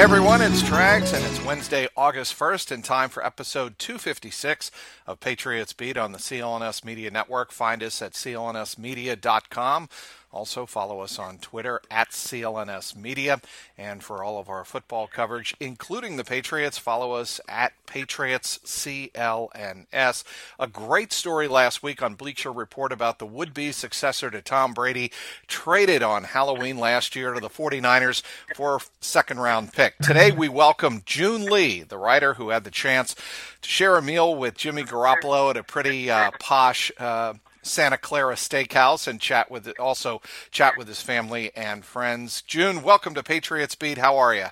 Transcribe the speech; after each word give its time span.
Everyone, 0.00 0.40
it's 0.40 0.62
Trags, 0.62 1.12
and 1.12 1.22
it's 1.26 1.44
Wednesday, 1.44 1.86
August 1.94 2.34
1st, 2.34 2.72
in 2.72 2.80
time 2.80 3.10
for 3.10 3.22
episode 3.22 3.78
256 3.78 4.70
of 5.06 5.20
Patriots 5.20 5.74
Beat 5.74 5.98
on 5.98 6.12
the 6.12 6.18
CLNS 6.18 6.86
Media 6.86 7.10
Network. 7.10 7.52
Find 7.52 7.82
us 7.82 8.00
at 8.00 8.12
clnsmedia.com. 8.14 9.90
Also, 10.32 10.64
follow 10.64 11.00
us 11.00 11.18
on 11.18 11.38
Twitter 11.38 11.80
at 11.90 12.10
CLNS 12.10 12.94
Media. 12.94 13.40
And 13.76 14.02
for 14.02 14.22
all 14.22 14.38
of 14.38 14.48
our 14.48 14.64
football 14.64 15.08
coverage, 15.08 15.56
including 15.58 16.16
the 16.16 16.24
Patriots, 16.24 16.78
follow 16.78 17.12
us 17.12 17.40
at 17.48 17.72
Patriots 17.86 18.60
CLNS. 18.64 20.24
A 20.58 20.66
great 20.68 21.12
story 21.12 21.48
last 21.48 21.82
week 21.82 22.00
on 22.00 22.14
Bleacher 22.14 22.52
Report 22.52 22.92
about 22.92 23.18
the 23.18 23.26
would 23.26 23.52
be 23.52 23.72
successor 23.72 24.30
to 24.30 24.40
Tom 24.40 24.72
Brady, 24.72 25.10
traded 25.48 26.02
on 26.02 26.22
Halloween 26.24 26.78
last 26.78 27.16
year 27.16 27.34
to 27.34 27.40
the 27.40 27.50
49ers 27.50 28.22
for 28.54 28.76
a 28.76 28.80
second 29.00 29.40
round 29.40 29.72
pick. 29.72 29.98
Today, 29.98 30.30
we 30.30 30.48
welcome 30.48 31.02
June 31.04 31.44
Lee, 31.46 31.82
the 31.82 31.98
writer 31.98 32.34
who 32.34 32.50
had 32.50 32.62
the 32.62 32.70
chance 32.70 33.16
to 33.62 33.68
share 33.68 33.96
a 33.96 34.02
meal 34.02 34.36
with 34.36 34.56
Jimmy 34.56 34.84
Garoppolo 34.84 35.50
at 35.50 35.56
a 35.56 35.64
pretty 35.64 36.08
uh, 36.08 36.30
posh. 36.38 36.92
Uh, 36.98 37.34
Santa 37.62 37.98
Clara 37.98 38.34
Steakhouse 38.34 39.06
and 39.06 39.20
chat 39.20 39.50
with 39.50 39.72
also 39.78 40.20
chat 40.50 40.76
with 40.76 40.88
his 40.88 41.02
family 41.02 41.50
and 41.54 41.84
friends. 41.84 42.42
June, 42.42 42.82
welcome 42.82 43.14
to 43.14 43.22
Patriots 43.22 43.74
Beat. 43.74 43.98
How 43.98 44.16
are 44.16 44.34
you? 44.34 44.46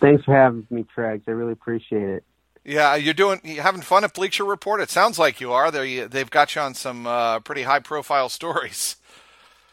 Thanks 0.00 0.24
for 0.24 0.34
having 0.34 0.66
me, 0.70 0.84
Trags. 0.96 1.22
I 1.28 1.30
really 1.30 1.52
appreciate 1.52 2.08
it. 2.08 2.24
Yeah, 2.64 2.94
you're 2.94 3.14
doing 3.14 3.40
you're 3.44 3.62
having 3.62 3.82
fun 3.82 4.04
at 4.04 4.14
Bleacher 4.14 4.44
Report. 4.44 4.80
It 4.80 4.90
sounds 4.90 5.18
like 5.18 5.40
you 5.40 5.52
are. 5.52 5.70
They 5.70 6.00
they've 6.00 6.30
got 6.30 6.54
you 6.54 6.60
on 6.60 6.74
some 6.74 7.06
uh, 7.06 7.40
pretty 7.40 7.62
high 7.62 7.80
profile 7.80 8.28
stories. 8.28 8.96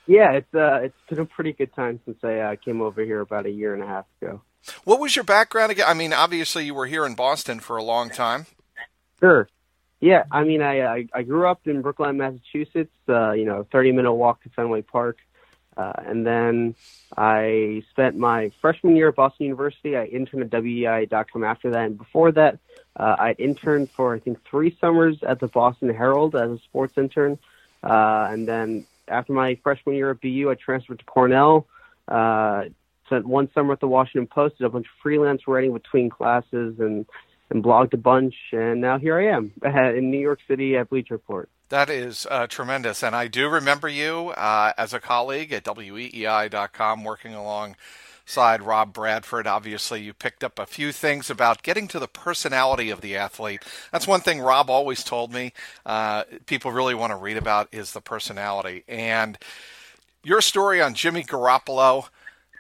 Yeah, 0.08 0.32
it's 0.32 0.54
uh, 0.56 0.80
it's 0.84 0.96
been 1.08 1.20
a 1.20 1.26
pretty 1.26 1.54
good 1.54 1.74
time 1.76 2.00
since 2.06 2.18
I 2.24 2.38
uh, 2.38 2.56
came 2.56 2.82
over 2.82 3.04
here 3.04 3.22
about 3.22 3.46
a 3.46 3.52
year 3.52 3.74
and 3.74 3.84
a 3.84 3.88
half 3.88 4.06
ago. 4.22 4.42
What 4.84 5.00
was 5.00 5.16
your 5.16 5.24
background 5.24 5.72
again? 5.72 5.86
I 5.88 5.94
mean, 5.94 6.14
obviously 6.14 6.66
you 6.66 6.74
were 6.74 6.88
here 6.88 7.06
in 7.06 7.16
Boston 7.16 7.60
for 7.60 7.78
a 7.78 7.84
long 7.84 8.10
time. 8.10 8.48
Sure. 9.20 9.48
Yeah, 10.00 10.24
I 10.32 10.44
mean, 10.44 10.62
I 10.62 10.82
I, 10.82 11.08
I 11.14 11.24
grew 11.24 11.48
up 11.48 11.68
in 11.68 11.82
Brookline, 11.82 12.18
Massachusetts. 12.18 12.94
Uh, 13.08 13.32
you 13.32 13.46
know, 13.46 13.66
30 13.72 13.92
minute 13.92 14.14
walk 14.14 14.42
to 14.44 14.50
Fenway 14.50 14.82
Park, 14.82 15.18
uh, 15.76 15.94
and 15.98 16.26
then 16.26 16.76
I 17.18 17.84
spent 17.90 18.18
my 18.18 18.52
freshman 18.62 18.96
year 18.96 19.10
at 19.10 19.16
Boston 19.16 19.48
University. 19.48 19.98
I 19.98 20.06
interned 20.06 20.44
at 20.44 20.50
WEEI.com 20.52 21.44
after 21.44 21.72
that, 21.72 21.86
and 21.86 21.98
before 21.98 22.32
that, 22.32 22.60
uh, 22.96 23.16
I 23.20 23.34
interned 23.34 23.90
for 23.92 24.16
I 24.16 24.20
think 24.20 24.44
three 24.46 24.78
summers 24.80 25.22
at 25.22 25.40
the 25.40 25.48
Boston 25.48 25.94
Herald 25.94 26.36
as 26.36 26.52
a 26.52 26.60
sports 26.60 26.98
intern, 26.98 27.38
uh, 27.84 28.30
and 28.32 28.48
then 28.48 28.86
after 29.10 29.34
my 29.34 29.56
freshman 29.64 29.96
year 29.96 30.12
at 30.12 30.22
BU, 30.22 30.50
I 30.50 30.56
transferred 30.56 31.00
to 31.00 31.06
Cornell. 31.06 31.68
Uh, 32.08 32.66
spent 33.06 33.28
one 33.28 33.52
summer 33.54 33.74
at 33.74 33.80
the 33.80 33.88
Washington 33.88 34.28
Post, 34.28 34.60
did 34.60 34.66
a 34.66 34.70
bunch 34.70 34.86
of 34.86 34.92
freelance 35.02 35.48
writing 35.48 35.74
between 35.74 36.10
classes, 36.10 36.80
and 36.80 37.06
and 37.50 37.64
blogged 37.64 37.94
a 37.94 37.98
bunch, 37.98 38.36
and 38.52 38.82
now 38.82 38.98
here 38.98 39.20
I 39.20 39.36
am 39.36 39.52
in 39.96 40.12
New 40.12 40.20
York 40.20 40.40
City 40.48 40.78
at 40.78 40.90
Bleacher 40.90 41.16
Report. 41.16 41.50
That 41.70 41.90
is 41.90 42.26
uh, 42.32 42.48
tremendous, 42.48 43.04
and 43.04 43.16
I 43.16 43.28
do 43.28 43.48
remember 43.48 43.88
you 43.88 44.30
uh, 44.30 44.74
as 44.78 44.94
a 44.94 45.00
colleague 45.00 45.54
at 45.54 45.66
weei.com, 45.66 47.04
working 47.04 47.36
alongside 47.36 48.64
Rob 48.64 48.92
Bradford. 48.92 49.46
Obviously, 49.46 50.02
you 50.02 50.14
picked 50.14 50.44
up 50.44 50.58
a 50.58 50.66
few 50.66 50.92
things 50.92 51.30
about 51.30 51.62
getting 51.62 51.88
to 51.90 52.00
the 52.00 52.08
personality 52.08 52.90
of 52.90 53.02
the 53.02 53.16
athlete. 53.16 53.62
That's 53.92 54.08
one 54.08 54.22
thing 54.22 54.40
Rob 54.42 54.72
always 54.72 55.04
told 55.04 55.32
me. 55.32 55.54
Uh, 55.86 56.24
people 56.48 56.72
really 56.72 56.96
want 56.96 57.12
to 57.12 57.18
read 57.18 57.38
about 57.38 57.70
is 57.72 57.94
the 57.94 58.02
personality, 58.02 58.84
and 58.88 59.38
your 60.24 60.42
story 60.42 60.82
on 60.82 60.96
Jimmy 60.96 61.24
Garoppolo 61.24 62.10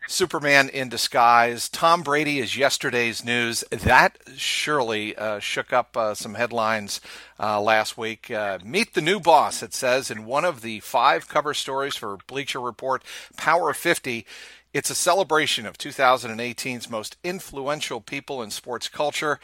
Superman 0.09 0.69
in 0.69 0.89
disguise. 0.89 1.69
Tom 1.69 2.01
Brady 2.01 2.39
is 2.39 2.57
yesterday's 2.57 3.23
news. 3.23 3.63
That 3.69 4.17
surely 4.35 5.15
uh, 5.15 5.37
shook 5.37 5.71
up 5.71 5.95
uh, 5.95 6.15
some 6.15 6.33
headlines 6.33 6.99
uh, 7.39 7.61
last 7.61 7.95
week. 7.95 8.31
Uh, 8.31 8.57
meet 8.65 8.95
the 8.95 9.01
new 9.01 9.19
boss, 9.19 9.61
it 9.61 9.71
says, 9.71 10.09
in 10.09 10.25
one 10.25 10.45
of 10.45 10.61
the 10.61 10.79
five 10.79 11.27
cover 11.27 11.53
stories 11.53 11.95
for 11.95 12.17
Bleacher 12.25 12.59
Report 12.59 13.03
Power 13.37 13.71
50. 13.71 14.25
It's 14.73 14.89
a 14.89 14.95
celebration 14.95 15.67
of 15.67 15.77
2018's 15.77 16.89
most 16.89 17.15
influential 17.23 18.01
people 18.01 18.41
in 18.41 18.49
sports 18.49 18.89
culture. 18.89 19.39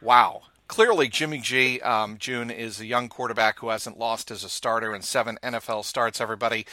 Wow 0.00 0.44
clearly 0.70 1.08
Jimmy 1.08 1.38
G, 1.40 1.80
um, 1.80 2.16
June, 2.16 2.48
is 2.48 2.78
a 2.78 2.86
young 2.86 3.08
quarterback 3.08 3.58
who 3.58 3.70
hasn't 3.70 3.98
lost 3.98 4.30
as 4.30 4.44
a 4.44 4.48
starter 4.48 4.94
in 4.94 5.02
seven 5.02 5.36
NFL 5.42 5.84
starts. 5.84 6.20
Everybody 6.20 6.64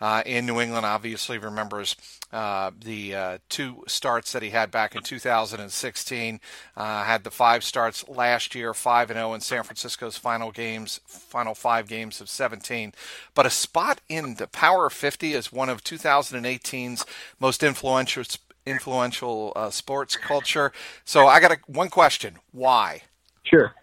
uh, 0.00 0.22
in 0.24 0.46
New 0.46 0.58
England 0.58 0.86
obviously 0.86 1.36
remembers 1.36 1.94
uh, 2.32 2.70
the 2.82 3.14
uh, 3.14 3.38
two 3.50 3.84
starts 3.86 4.32
that 4.32 4.42
he 4.42 4.50
had 4.50 4.70
back 4.70 4.96
in 4.96 5.02
2016. 5.02 6.40
Uh, 6.74 7.04
had 7.04 7.24
the 7.24 7.30
five 7.30 7.62
starts 7.62 8.08
last 8.08 8.54
year, 8.54 8.72
five 8.72 9.10
and 9.10 9.18
zero 9.18 9.34
in 9.34 9.42
San 9.42 9.64
Francisco's 9.64 10.16
final 10.16 10.50
games, 10.50 11.00
final 11.04 11.54
five 11.54 11.86
games 11.86 12.22
of 12.22 12.30
17. 12.30 12.94
But 13.34 13.44
a 13.44 13.50
spot 13.50 14.00
in 14.08 14.36
the 14.36 14.46
Power 14.46 14.88
50 14.88 15.34
is 15.34 15.52
one 15.52 15.68
of 15.68 15.84
2018's 15.84 17.04
most 17.38 17.62
influential 17.62 18.24
influential 18.64 19.52
uh, 19.54 19.68
sports 19.68 20.16
culture. 20.16 20.72
So 21.04 21.26
I 21.26 21.38
got 21.38 21.52
a, 21.52 21.58
one 21.66 21.90
question: 21.90 22.38
Why? 22.50 23.02
Sure. 23.44 23.74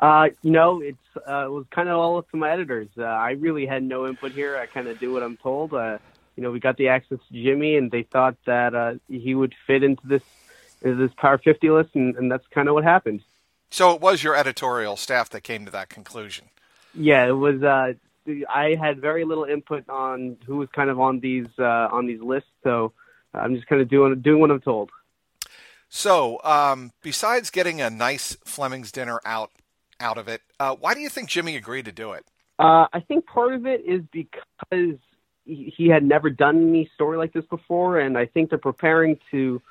Uh, 0.00 0.28
you 0.42 0.50
know, 0.50 0.80
it's 0.80 0.98
uh, 1.28 1.46
it 1.46 1.50
was 1.50 1.64
kind 1.70 1.88
of 1.88 1.96
all 1.98 2.18
up 2.18 2.30
to 2.30 2.36
my 2.36 2.50
editors. 2.50 2.88
Uh, 2.98 3.04
I 3.04 3.32
really 3.32 3.66
had 3.66 3.82
no 3.82 4.06
input 4.06 4.32
here. 4.32 4.56
I 4.56 4.66
kind 4.66 4.88
of 4.88 4.98
do 4.98 5.12
what 5.12 5.22
I'm 5.22 5.36
told. 5.36 5.72
Uh, 5.72 5.98
you 6.36 6.42
know, 6.42 6.50
we 6.50 6.60
got 6.60 6.76
the 6.76 6.88
access 6.88 7.18
to 7.28 7.42
Jimmy, 7.42 7.76
and 7.76 7.90
they 7.90 8.02
thought 8.02 8.36
that 8.44 8.74
uh, 8.74 8.94
he 9.08 9.34
would 9.34 9.54
fit 9.66 9.82
into 9.82 10.06
this 10.06 10.22
into 10.82 10.96
this 10.96 11.14
Power 11.16 11.38
50 11.38 11.70
list, 11.70 11.90
and, 11.94 12.14
and 12.16 12.30
that's 12.30 12.46
kind 12.48 12.68
of 12.68 12.74
what 12.74 12.84
happened. 12.84 13.22
So 13.70 13.92
it 13.94 14.00
was 14.00 14.22
your 14.22 14.36
editorial 14.36 14.96
staff 14.96 15.30
that 15.30 15.40
came 15.40 15.64
to 15.64 15.70
that 15.70 15.88
conclusion. 15.88 16.46
Yeah, 16.94 17.26
it 17.26 17.32
was. 17.32 17.62
Uh, 17.62 17.94
I 18.48 18.76
had 18.80 19.00
very 19.00 19.24
little 19.24 19.44
input 19.44 19.88
on 19.88 20.36
who 20.46 20.56
was 20.56 20.68
kind 20.74 20.90
of 20.90 21.00
on 21.00 21.20
these 21.20 21.48
uh, 21.58 21.88
on 21.90 22.06
these 22.06 22.20
lists, 22.20 22.50
so 22.62 22.92
I'm 23.32 23.54
just 23.54 23.66
kind 23.66 23.80
of 23.80 23.88
doing 23.88 24.20
doing 24.20 24.40
what 24.40 24.50
I'm 24.50 24.60
told. 24.60 24.90
So, 25.96 26.40
um, 26.42 26.90
besides 27.02 27.50
getting 27.50 27.80
a 27.80 27.88
nice 27.88 28.36
Fleming's 28.44 28.90
dinner 28.90 29.20
out 29.24 29.52
out 30.00 30.18
of 30.18 30.26
it, 30.26 30.42
uh, 30.58 30.74
why 30.74 30.92
do 30.92 30.98
you 30.98 31.08
think 31.08 31.28
Jimmy 31.28 31.54
agreed 31.54 31.84
to 31.84 31.92
do 31.92 32.14
it? 32.14 32.24
Uh, 32.58 32.88
I 32.92 32.98
think 32.98 33.26
part 33.26 33.54
of 33.54 33.64
it 33.64 33.84
is 33.86 34.02
because 34.10 34.98
he 35.44 35.88
had 35.88 36.02
never 36.02 36.30
done 36.30 36.68
any 36.68 36.90
story 36.96 37.16
like 37.16 37.32
this 37.32 37.44
before, 37.44 38.00
and 38.00 38.18
I 38.18 38.26
think 38.26 38.50
they're 38.50 38.58
preparing 38.58 39.20
to 39.30 39.62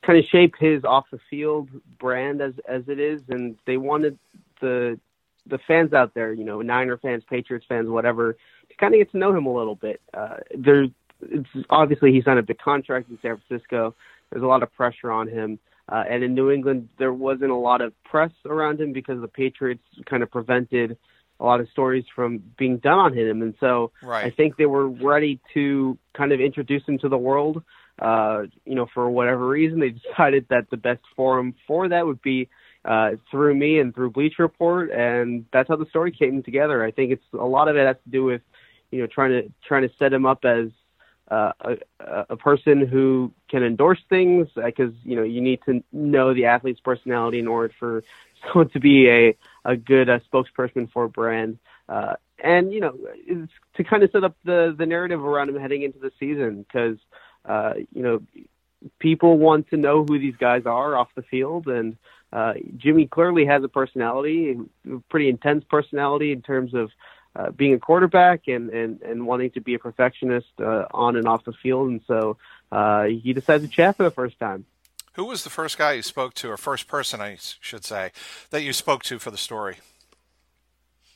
kind 0.00 0.18
of 0.18 0.24
shape 0.24 0.54
his 0.58 0.84
off 0.84 1.04
the 1.12 1.20
field 1.28 1.68
brand 1.98 2.40
as 2.40 2.54
as 2.66 2.84
it 2.88 2.98
is, 2.98 3.20
and 3.28 3.58
they 3.66 3.76
wanted 3.76 4.18
the 4.62 4.98
the 5.44 5.58
fans 5.58 5.92
out 5.92 6.14
there, 6.14 6.32
you 6.32 6.44
know, 6.44 6.62
Niner 6.62 6.96
fans, 6.96 7.24
Patriots 7.28 7.66
fans, 7.68 7.90
whatever, 7.90 8.38
to 8.70 8.76
kind 8.76 8.94
of 8.94 9.00
get 9.00 9.10
to 9.10 9.18
know 9.18 9.36
him 9.36 9.44
a 9.44 9.54
little 9.54 9.76
bit. 9.76 10.00
Uh, 10.14 10.38
it's 11.20 11.48
obviously 11.68 12.10
he 12.10 12.22
signed 12.22 12.38
a 12.38 12.42
big 12.42 12.58
contract 12.58 13.10
in 13.10 13.18
San 13.20 13.36
Francisco 13.36 13.94
there's 14.30 14.42
a 14.42 14.46
lot 14.46 14.62
of 14.62 14.72
pressure 14.74 15.10
on 15.10 15.28
him. 15.28 15.58
Uh, 15.88 16.02
and 16.08 16.24
in 16.24 16.34
New 16.34 16.50
England, 16.50 16.88
there 16.98 17.12
wasn't 17.12 17.50
a 17.50 17.56
lot 17.56 17.80
of 17.80 17.92
press 18.04 18.32
around 18.44 18.80
him 18.80 18.92
because 18.92 19.20
the 19.20 19.28
Patriots 19.28 19.84
kind 20.08 20.22
of 20.22 20.30
prevented 20.30 20.98
a 21.38 21.44
lot 21.44 21.60
of 21.60 21.68
stories 21.68 22.04
from 22.14 22.42
being 22.58 22.78
done 22.78 22.98
on 22.98 23.16
him. 23.16 23.42
And 23.42 23.54
so 23.60 23.92
right. 24.02 24.24
I 24.24 24.30
think 24.30 24.56
they 24.56 24.66
were 24.66 24.88
ready 24.88 25.40
to 25.54 25.98
kind 26.16 26.32
of 26.32 26.40
introduce 26.40 26.82
him 26.86 26.98
to 26.98 27.08
the 27.08 27.18
world. 27.18 27.62
Uh, 28.00 28.42
you 28.64 28.74
know, 28.74 28.86
for 28.92 29.08
whatever 29.08 29.46
reason, 29.46 29.80
they 29.80 29.90
decided 30.10 30.46
that 30.50 30.68
the 30.70 30.76
best 30.76 31.02
forum 31.14 31.54
for 31.66 31.88
that 31.88 32.06
would 32.06 32.22
be 32.22 32.48
uh, 32.84 33.10
through 33.30 33.54
me 33.54 33.78
and 33.80 33.94
through 33.94 34.10
Bleacher 34.10 34.42
Report, 34.42 34.90
and 34.90 35.44
that's 35.52 35.68
how 35.68 35.76
the 35.76 35.86
story 35.86 36.12
came 36.12 36.42
together. 36.42 36.84
I 36.84 36.92
think 36.92 37.12
it's 37.12 37.24
a 37.32 37.44
lot 37.44 37.68
of 37.68 37.76
it 37.76 37.86
has 37.86 37.96
to 38.04 38.10
do 38.10 38.24
with, 38.24 38.42
you 38.90 39.00
know, 39.00 39.06
trying 39.06 39.30
to 39.30 39.52
trying 39.66 39.82
to 39.82 39.94
set 39.98 40.12
him 40.12 40.24
up 40.24 40.44
as 40.44 40.68
uh, 41.30 41.52
a, 41.60 41.76
a 42.30 42.36
person 42.36 42.86
who 42.86 43.32
can 43.48 43.62
endorse 43.62 44.00
things 44.08 44.48
because 44.54 44.92
uh, 44.92 45.02
you 45.04 45.16
know 45.16 45.22
you 45.22 45.40
need 45.40 45.60
to 45.66 45.82
know 45.92 46.34
the 46.34 46.46
athlete's 46.46 46.80
personality 46.80 47.38
in 47.38 47.48
order 47.48 47.72
for 47.78 48.04
someone 48.46 48.68
to 48.70 48.80
be 48.80 49.08
a 49.08 49.36
a 49.64 49.76
good 49.76 50.08
uh, 50.08 50.20
spokesperson 50.30 50.90
for 50.92 51.04
a 51.04 51.08
brand. 51.08 51.58
Uh, 51.88 52.14
and 52.42 52.72
you 52.72 52.80
know 52.80 52.96
to 53.76 53.84
kind 53.84 54.02
of 54.02 54.10
set 54.10 54.24
up 54.24 54.36
the 54.44 54.74
the 54.76 54.86
narrative 54.86 55.24
around 55.24 55.48
him 55.48 55.56
heading 55.56 55.82
into 55.82 55.98
the 55.98 56.12
season 56.20 56.64
because 56.66 56.98
uh, 57.46 57.72
you 57.94 58.02
know 58.02 58.20
people 58.98 59.38
want 59.38 59.68
to 59.70 59.76
know 59.76 60.04
who 60.04 60.18
these 60.18 60.36
guys 60.36 60.62
are 60.66 60.96
off 60.96 61.08
the 61.14 61.22
field 61.22 61.66
and 61.66 61.96
uh, 62.32 62.54
Jimmy 62.76 63.06
clearly 63.06 63.46
has 63.46 63.62
a 63.62 63.68
personality, 63.68 64.58
a 64.90 64.98
pretty 65.08 65.28
intense 65.28 65.64
personality 65.70 66.32
in 66.32 66.42
terms 66.42 66.74
of 66.74 66.90
uh, 67.36 67.50
being 67.50 67.74
a 67.74 67.78
quarterback 67.78 68.48
and, 68.48 68.70
and, 68.70 69.02
and 69.02 69.26
wanting 69.26 69.50
to 69.50 69.60
be 69.60 69.74
a 69.74 69.78
perfectionist 69.78 70.48
uh, 70.60 70.86
on 70.92 71.16
and 71.16 71.28
off 71.28 71.44
the 71.44 71.52
field. 71.52 71.88
And 71.90 72.00
so 72.06 72.38
uh, 72.72 73.04
he 73.04 73.32
decided 73.32 73.68
to 73.68 73.74
chat 73.74 73.96
for 73.96 74.04
the 74.04 74.10
first 74.10 74.38
time. 74.38 74.64
Who 75.14 75.24
was 75.24 75.44
the 75.44 75.50
first 75.50 75.78
guy 75.78 75.92
you 75.92 76.02
spoke 76.02 76.34
to, 76.34 76.50
or 76.50 76.56
first 76.56 76.88
person, 76.88 77.20
I 77.20 77.38
should 77.60 77.84
say, 77.84 78.12
that 78.50 78.62
you 78.62 78.72
spoke 78.72 79.02
to 79.04 79.18
for 79.18 79.30
the 79.30 79.38
story? 79.38 79.78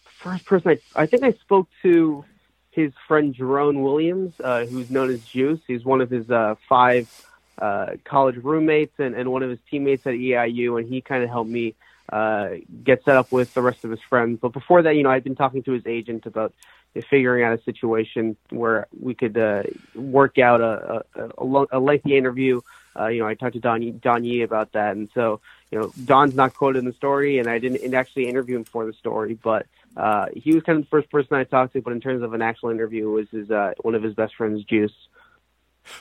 First 0.04 0.46
person, 0.46 0.70
I, 0.70 1.02
I 1.02 1.06
think 1.06 1.22
I 1.22 1.32
spoke 1.32 1.68
to 1.82 2.24
his 2.70 2.92
friend 3.06 3.34
Jerome 3.34 3.82
Williams, 3.82 4.32
uh, 4.42 4.64
who's 4.64 4.90
known 4.90 5.10
as 5.10 5.22
Juice. 5.24 5.60
He's 5.66 5.84
one 5.84 6.00
of 6.00 6.08
his 6.08 6.30
uh, 6.30 6.54
five 6.68 7.08
uh, 7.58 7.92
college 8.04 8.36
roommates 8.36 8.98
and, 8.98 9.14
and 9.14 9.30
one 9.30 9.42
of 9.42 9.50
his 9.50 9.58
teammates 9.70 10.06
at 10.06 10.14
EIU, 10.14 10.80
and 10.80 10.88
he 10.88 11.00
kind 11.00 11.22
of 11.22 11.28
helped 11.28 11.50
me 11.50 11.74
uh, 12.10 12.50
get 12.84 13.04
set 13.04 13.16
up 13.16 13.30
with 13.32 13.54
the 13.54 13.62
rest 13.62 13.84
of 13.84 13.90
his 13.90 14.00
friends. 14.00 14.38
But 14.40 14.52
before 14.52 14.82
that, 14.82 14.96
you 14.96 15.02
know, 15.02 15.10
I'd 15.10 15.24
been 15.24 15.36
talking 15.36 15.62
to 15.64 15.72
his 15.72 15.86
agent 15.86 16.26
about 16.26 16.52
figuring 17.08 17.44
out 17.44 17.58
a 17.58 17.62
situation 17.62 18.36
where 18.50 18.88
we 18.98 19.14
could 19.14 19.38
uh, 19.38 19.62
work 19.94 20.38
out 20.38 20.60
a, 20.60 21.04
a, 21.14 21.28
a 21.38 21.66
a 21.72 21.78
lengthy 21.78 22.16
interview. 22.16 22.60
Uh, 22.98 23.06
you 23.06 23.20
know, 23.20 23.28
I 23.28 23.34
talked 23.34 23.54
to 23.54 23.60
Don 23.60 23.98
Don 23.98 24.24
Yee 24.24 24.42
about 24.42 24.72
that, 24.72 24.96
and 24.96 25.08
so 25.14 25.40
you 25.70 25.78
know, 25.78 25.92
Don's 26.04 26.34
not 26.34 26.54
quoted 26.54 26.80
in 26.80 26.84
the 26.84 26.92
story, 26.92 27.38
and 27.38 27.48
I 27.48 27.58
didn't 27.58 27.94
actually 27.94 28.28
interview 28.28 28.56
him 28.56 28.64
for 28.64 28.84
the 28.84 28.92
story, 28.92 29.38
but 29.40 29.66
uh, 29.96 30.26
he 30.34 30.52
was 30.52 30.64
kind 30.64 30.78
of 30.78 30.84
the 30.84 30.90
first 30.90 31.10
person 31.10 31.36
I 31.36 31.44
talked 31.44 31.74
to. 31.74 31.82
But 31.82 31.92
in 31.92 32.00
terms 32.00 32.22
of 32.22 32.34
an 32.34 32.42
actual 32.42 32.70
interview, 32.70 33.08
was 33.08 33.28
his 33.30 33.50
uh, 33.50 33.74
one 33.82 33.94
of 33.94 34.02
his 34.02 34.14
best 34.14 34.34
friends, 34.34 34.64
Juice. 34.64 34.92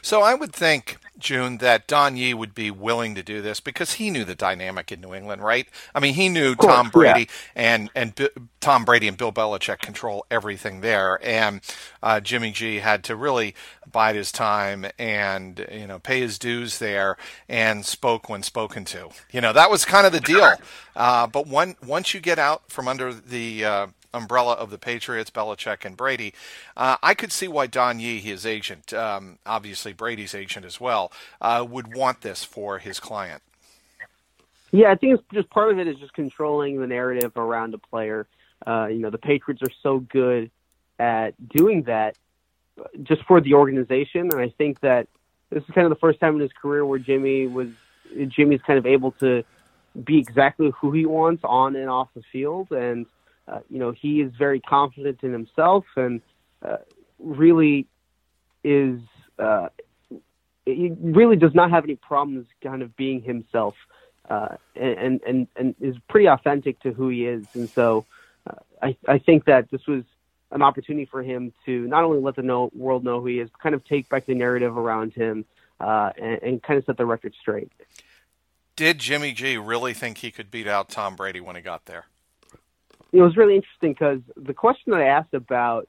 So 0.02 0.22
I 0.22 0.34
would 0.34 0.54
think, 0.54 0.98
June, 1.18 1.58
that 1.58 1.88
Don 1.88 2.16
Yee 2.16 2.34
would 2.34 2.56
be 2.56 2.72
willing 2.72 3.16
to 3.16 3.24
do 3.24 3.42
this 3.42 3.60
because 3.60 3.94
he 3.94 4.10
knew 4.10 4.24
the 4.24 4.36
dynamic 4.36 4.92
in 4.92 5.02
New 5.02 5.14
England, 5.14 5.44
right? 5.44 5.68
I 5.94 6.00
mean, 6.00 6.14
he 6.14 6.30
knew 6.30 6.56
course, 6.56 6.74
Tom 6.74 6.90
Brady 6.90 7.22
yeah. 7.22 7.26
and 7.56 7.90
and 7.94 8.16
B- 8.16 8.30
Tom 8.62 8.86
Brady 8.86 9.08
and 9.08 9.18
Bill 9.18 9.32
Belichick 9.32 9.80
control 9.80 10.26
everything 10.32 10.82
there, 10.82 11.20
and 11.24 11.62
uh, 12.02 12.20
Jimmy 12.20 12.52
G 12.52 12.80
had 12.80 13.04
to 13.06 13.16
really 13.16 13.56
bide 13.92 14.16
his 14.16 14.32
time 14.32 14.86
and 14.98 15.66
you 15.72 15.88
know 15.88 16.00
pay 16.00 16.22
his 16.22 16.40
dues 16.40 16.80
there 16.80 17.18
and 17.48 17.86
spoke 17.86 18.30
when 18.30 18.44
spoken 18.44 18.86
to. 18.86 19.10
You 19.32 19.42
know 19.42 19.54
that 19.54 19.70
was 19.70 19.86
kind 19.86 20.06
of 20.08 20.14
the 20.14 20.20
deal. 20.20 20.54
Uh, 20.96 21.28
but 21.28 21.48
one, 21.48 21.76
once 21.86 22.14
you 22.14 22.20
get 22.20 22.40
out 22.40 22.70
from 22.70 22.88
under 22.88 23.14
the 23.14 23.66
uh, 23.66 23.88
umbrella 24.14 24.54
of 24.54 24.70
the 24.70 24.78
Patriots, 24.78 25.30
Belichick, 25.30 25.86
and 25.86 25.96
Brady. 25.96 26.34
Uh, 26.76 26.98
I 27.02 27.14
could 27.14 27.32
see 27.32 27.48
why 27.48 27.68
Don 27.68 28.00
Yee, 28.00 28.20
his 28.20 28.46
agent, 28.46 28.94
um, 28.94 29.40
obviously 29.46 29.94
Brady's 29.94 30.34
agent 30.34 30.66
as 30.66 30.80
well, 30.80 31.12
uh, 31.42 31.66
would 31.70 31.96
want 31.96 32.22
this 32.22 32.44
for 32.44 32.80
his 32.80 33.00
client. 33.00 33.42
Yeah, 34.72 34.92
I 34.92 34.96
think 34.96 35.20
it's 35.20 35.24
just 35.34 35.50
part 35.50 35.72
of 35.72 35.80
it 35.80 35.88
is 35.88 35.98
just 35.98 36.14
controlling 36.14 36.80
the 36.80 36.88
narrative 36.88 37.32
around 37.36 37.74
a 37.74 37.80
player. 37.80 38.28
Uh, 38.66 38.88
you 38.88 39.00
know, 39.00 39.10
the 39.10 39.18
Patriots 39.18 39.62
are 39.64 39.74
so 39.82 40.00
good 40.00 40.52
at 41.00 41.34
doing 41.50 41.84
that 41.84 42.16
just 43.04 43.24
for 43.24 43.42
the 43.42 43.56
organization, 43.56 44.30
and 44.32 44.40
I 44.40 44.50
think 44.50 44.80
that 44.82 45.08
this 45.50 45.64
is 45.64 45.70
kind 45.74 45.86
of 45.86 45.90
the 45.90 46.00
first 46.00 46.20
time 46.20 46.36
in 46.36 46.42
his 46.42 46.52
career 46.54 46.86
where 46.86 47.00
Jimmy 47.00 47.48
was 47.48 47.70
Jimmy's 48.28 48.62
kind 48.62 48.80
of 48.80 48.86
able 48.86 49.12
to 49.14 49.44
be 50.04 50.18
exactly 50.18 50.72
who 50.80 50.92
he 50.92 51.06
wants 51.06 51.44
on 51.44 51.76
and 51.76 51.90
off 51.90 52.10
the 52.14 52.24
field, 52.32 52.72
and 52.72 53.06
uh, 53.50 53.60
you 53.70 53.80
know, 53.80 53.92
he 53.92 54.22
is 54.22 54.32
very 54.38 54.60
confident 54.60 55.24
in 55.24 55.34
himself 55.34 55.86
and 55.96 56.22
uh, 56.62 56.78
really 57.18 57.88
is. 58.64 59.00
Uh, 59.38 59.70
he 60.66 60.92
really 61.02 61.36
does 61.36 61.56
not 61.56 61.72
have 61.72 61.84
any 61.84 61.96
problems 61.96 62.48
kind 62.62 62.82
of 62.82 62.96
being 62.96 63.22
himself, 63.22 63.76
uh, 64.30 64.56
and 64.76 65.22
and 65.26 65.48
and 65.56 65.76
is 65.80 65.96
pretty 66.10 66.28
authentic 66.28 66.80
to 66.82 66.92
who 66.92 67.10
he 67.10 67.26
is. 67.26 67.46
And 67.56 67.70
so, 67.70 68.06
uh, 68.48 68.56
I 68.82 68.98
I 69.08 69.18
think 69.18 69.46
that 69.46 69.72
this 69.72 69.88
was 69.88 70.04
an 70.52 70.62
opportunity 70.62 71.06
for 71.06 71.24
him 71.24 71.54
to 71.66 71.88
not 71.88 72.04
only 72.04 72.20
let 72.20 72.36
the 72.36 72.42
know, 72.42 72.70
world 72.74 73.04
know 73.04 73.22
who 73.22 73.28
he 73.28 73.40
is, 73.40 73.50
but 73.50 73.60
kind 73.62 73.76
of 73.76 73.86
take 73.86 74.10
back 74.10 74.26
the 74.26 74.34
narrative 74.34 74.78
around 74.78 75.14
him 75.14 75.46
uh, 75.80 76.12
and, 76.18 76.42
and 76.42 76.64
kind 76.64 76.78
of 76.80 76.86
set 76.86 76.98
the 76.98 77.06
record 77.06 77.34
straight. 77.40 77.72
Did 78.76 79.00
Jimmy 79.00 79.32
G 79.32 79.58
really 79.58 79.94
think 79.94 80.20
he 80.20 80.32
could 80.32 80.50
beat 80.50 80.68
out 80.68 80.90
Tom 80.90 81.16
Brady 81.16 81.40
when 81.40 81.56
he 81.56 81.62
got 81.62 81.86
there? 81.86 82.06
It 83.12 83.22
was 83.22 83.38
really 83.38 83.56
interesting 83.56 83.94
because 83.94 84.22
the 84.36 84.54
question 84.54 84.92
that 84.92 85.02
I 85.02 85.08
asked 85.08 85.34
about 85.34 85.88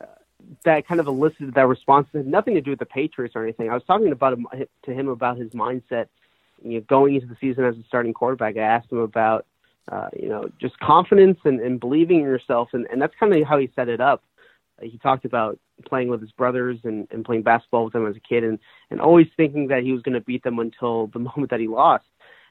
uh, 0.00 0.06
that 0.64 0.86
kind 0.86 1.00
of 1.00 1.06
elicited 1.06 1.54
that 1.54 1.66
response 1.66 2.08
had 2.12 2.26
nothing 2.26 2.54
to 2.54 2.60
do 2.60 2.70
with 2.70 2.78
the 2.78 2.86
Patriots 2.86 3.36
or 3.36 3.42
anything. 3.42 3.70
I 3.70 3.74
was 3.74 3.82
talking 3.86 4.10
about 4.10 4.32
him, 4.32 4.46
to 4.84 4.94
him 4.94 5.08
about 5.08 5.36
his 5.36 5.50
mindset, 5.52 6.06
you 6.62 6.78
know, 6.78 6.80
going 6.88 7.14
into 7.14 7.26
the 7.26 7.36
season 7.40 7.64
as 7.64 7.76
a 7.76 7.82
starting 7.86 8.14
quarterback. 8.14 8.56
I 8.56 8.60
asked 8.60 8.90
him 8.90 8.98
about, 8.98 9.44
uh, 9.90 10.08
you 10.18 10.28
know, 10.28 10.48
just 10.60 10.78
confidence 10.80 11.38
and, 11.44 11.60
and 11.60 11.78
believing 11.78 12.20
in 12.20 12.24
yourself, 12.24 12.70
and, 12.72 12.86
and 12.90 13.00
that's 13.00 13.14
kind 13.20 13.34
of 13.34 13.46
how 13.46 13.58
he 13.58 13.70
set 13.76 13.88
it 13.88 14.00
up. 14.00 14.22
Uh, 14.80 14.86
he 14.86 14.98
talked 14.98 15.24
about 15.24 15.58
playing 15.84 16.08
with 16.08 16.22
his 16.22 16.32
brothers 16.32 16.78
and, 16.84 17.06
and 17.10 17.24
playing 17.24 17.42
basketball 17.42 17.84
with 17.84 17.92
them 17.92 18.06
as 18.06 18.16
a 18.16 18.20
kid, 18.20 18.44
and 18.44 18.58
and 18.90 19.00
always 19.00 19.26
thinking 19.36 19.68
that 19.68 19.82
he 19.82 19.92
was 19.92 20.02
going 20.02 20.14
to 20.14 20.20
beat 20.20 20.42
them 20.42 20.58
until 20.58 21.08
the 21.08 21.18
moment 21.36 21.50
that 21.50 21.60
he 21.60 21.68
lost. 21.68 22.04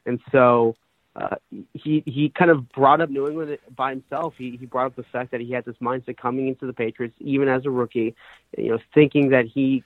And 0.05 0.19
so 0.31 0.75
uh, 1.15 1.35
he 1.73 2.03
he 2.05 2.29
kind 2.29 2.51
of 2.51 2.69
brought 2.69 2.99
up 2.99 3.09
New 3.09 3.27
England 3.27 3.57
by 3.73 3.91
himself. 3.91 4.33
He 4.37 4.57
he 4.57 4.65
brought 4.65 4.87
up 4.87 4.95
the 4.95 5.03
fact 5.03 5.31
that 5.31 5.39
he 5.39 5.51
had 5.51 5.63
this 5.63 5.77
mindset 5.81 6.17
coming 6.17 6.47
into 6.47 6.65
the 6.65 6.73
Patriots, 6.73 7.15
even 7.19 7.47
as 7.47 7.65
a 7.65 7.69
rookie, 7.69 8.15
you 8.57 8.69
know, 8.69 8.79
thinking 8.93 9.29
that 9.29 9.45
he 9.45 9.83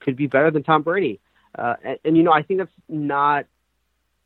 could 0.00 0.16
be 0.16 0.26
better 0.26 0.50
than 0.50 0.62
Tom 0.62 0.82
Brady. 0.82 1.20
Uh, 1.58 1.74
and, 1.84 1.98
and 2.04 2.16
you 2.16 2.22
know, 2.22 2.32
I 2.32 2.42
think 2.42 2.58
that's 2.58 2.72
not 2.88 3.46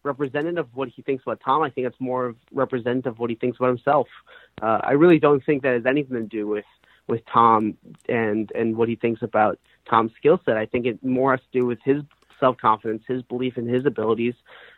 representative 0.04 0.58
of 0.58 0.76
what 0.76 0.88
he 0.88 1.02
thinks 1.02 1.24
about 1.24 1.40
Tom. 1.44 1.62
I 1.62 1.70
think 1.70 1.86
that's 1.86 2.00
more 2.00 2.26
of 2.26 2.36
representative 2.52 3.14
of 3.14 3.18
what 3.18 3.28
he 3.28 3.36
thinks 3.36 3.58
about 3.58 3.68
himself. 3.68 4.06
Uh, 4.62 4.78
I 4.82 4.92
really 4.92 5.18
don't 5.18 5.44
think 5.44 5.62
that 5.62 5.74
has 5.74 5.86
anything 5.86 6.16
to 6.16 6.22
do 6.22 6.46
with 6.46 6.64
with 7.08 7.22
Tom 7.26 7.76
and 8.08 8.50
and 8.54 8.76
what 8.76 8.88
he 8.88 8.94
thinks 8.94 9.22
about 9.22 9.58
Tom's 9.90 10.12
skill 10.16 10.40
set. 10.44 10.56
I 10.56 10.66
think 10.66 10.86
it 10.86 11.04
more 11.04 11.32
has 11.32 11.40
to 11.40 11.58
do 11.58 11.66
with 11.66 11.80
his 11.84 12.02
self 12.40 12.56
confidence, 12.58 13.04
his 13.06 13.22
belief 13.22 13.56
in 13.56 13.68
his 13.68 13.86
abilities, 13.86 14.34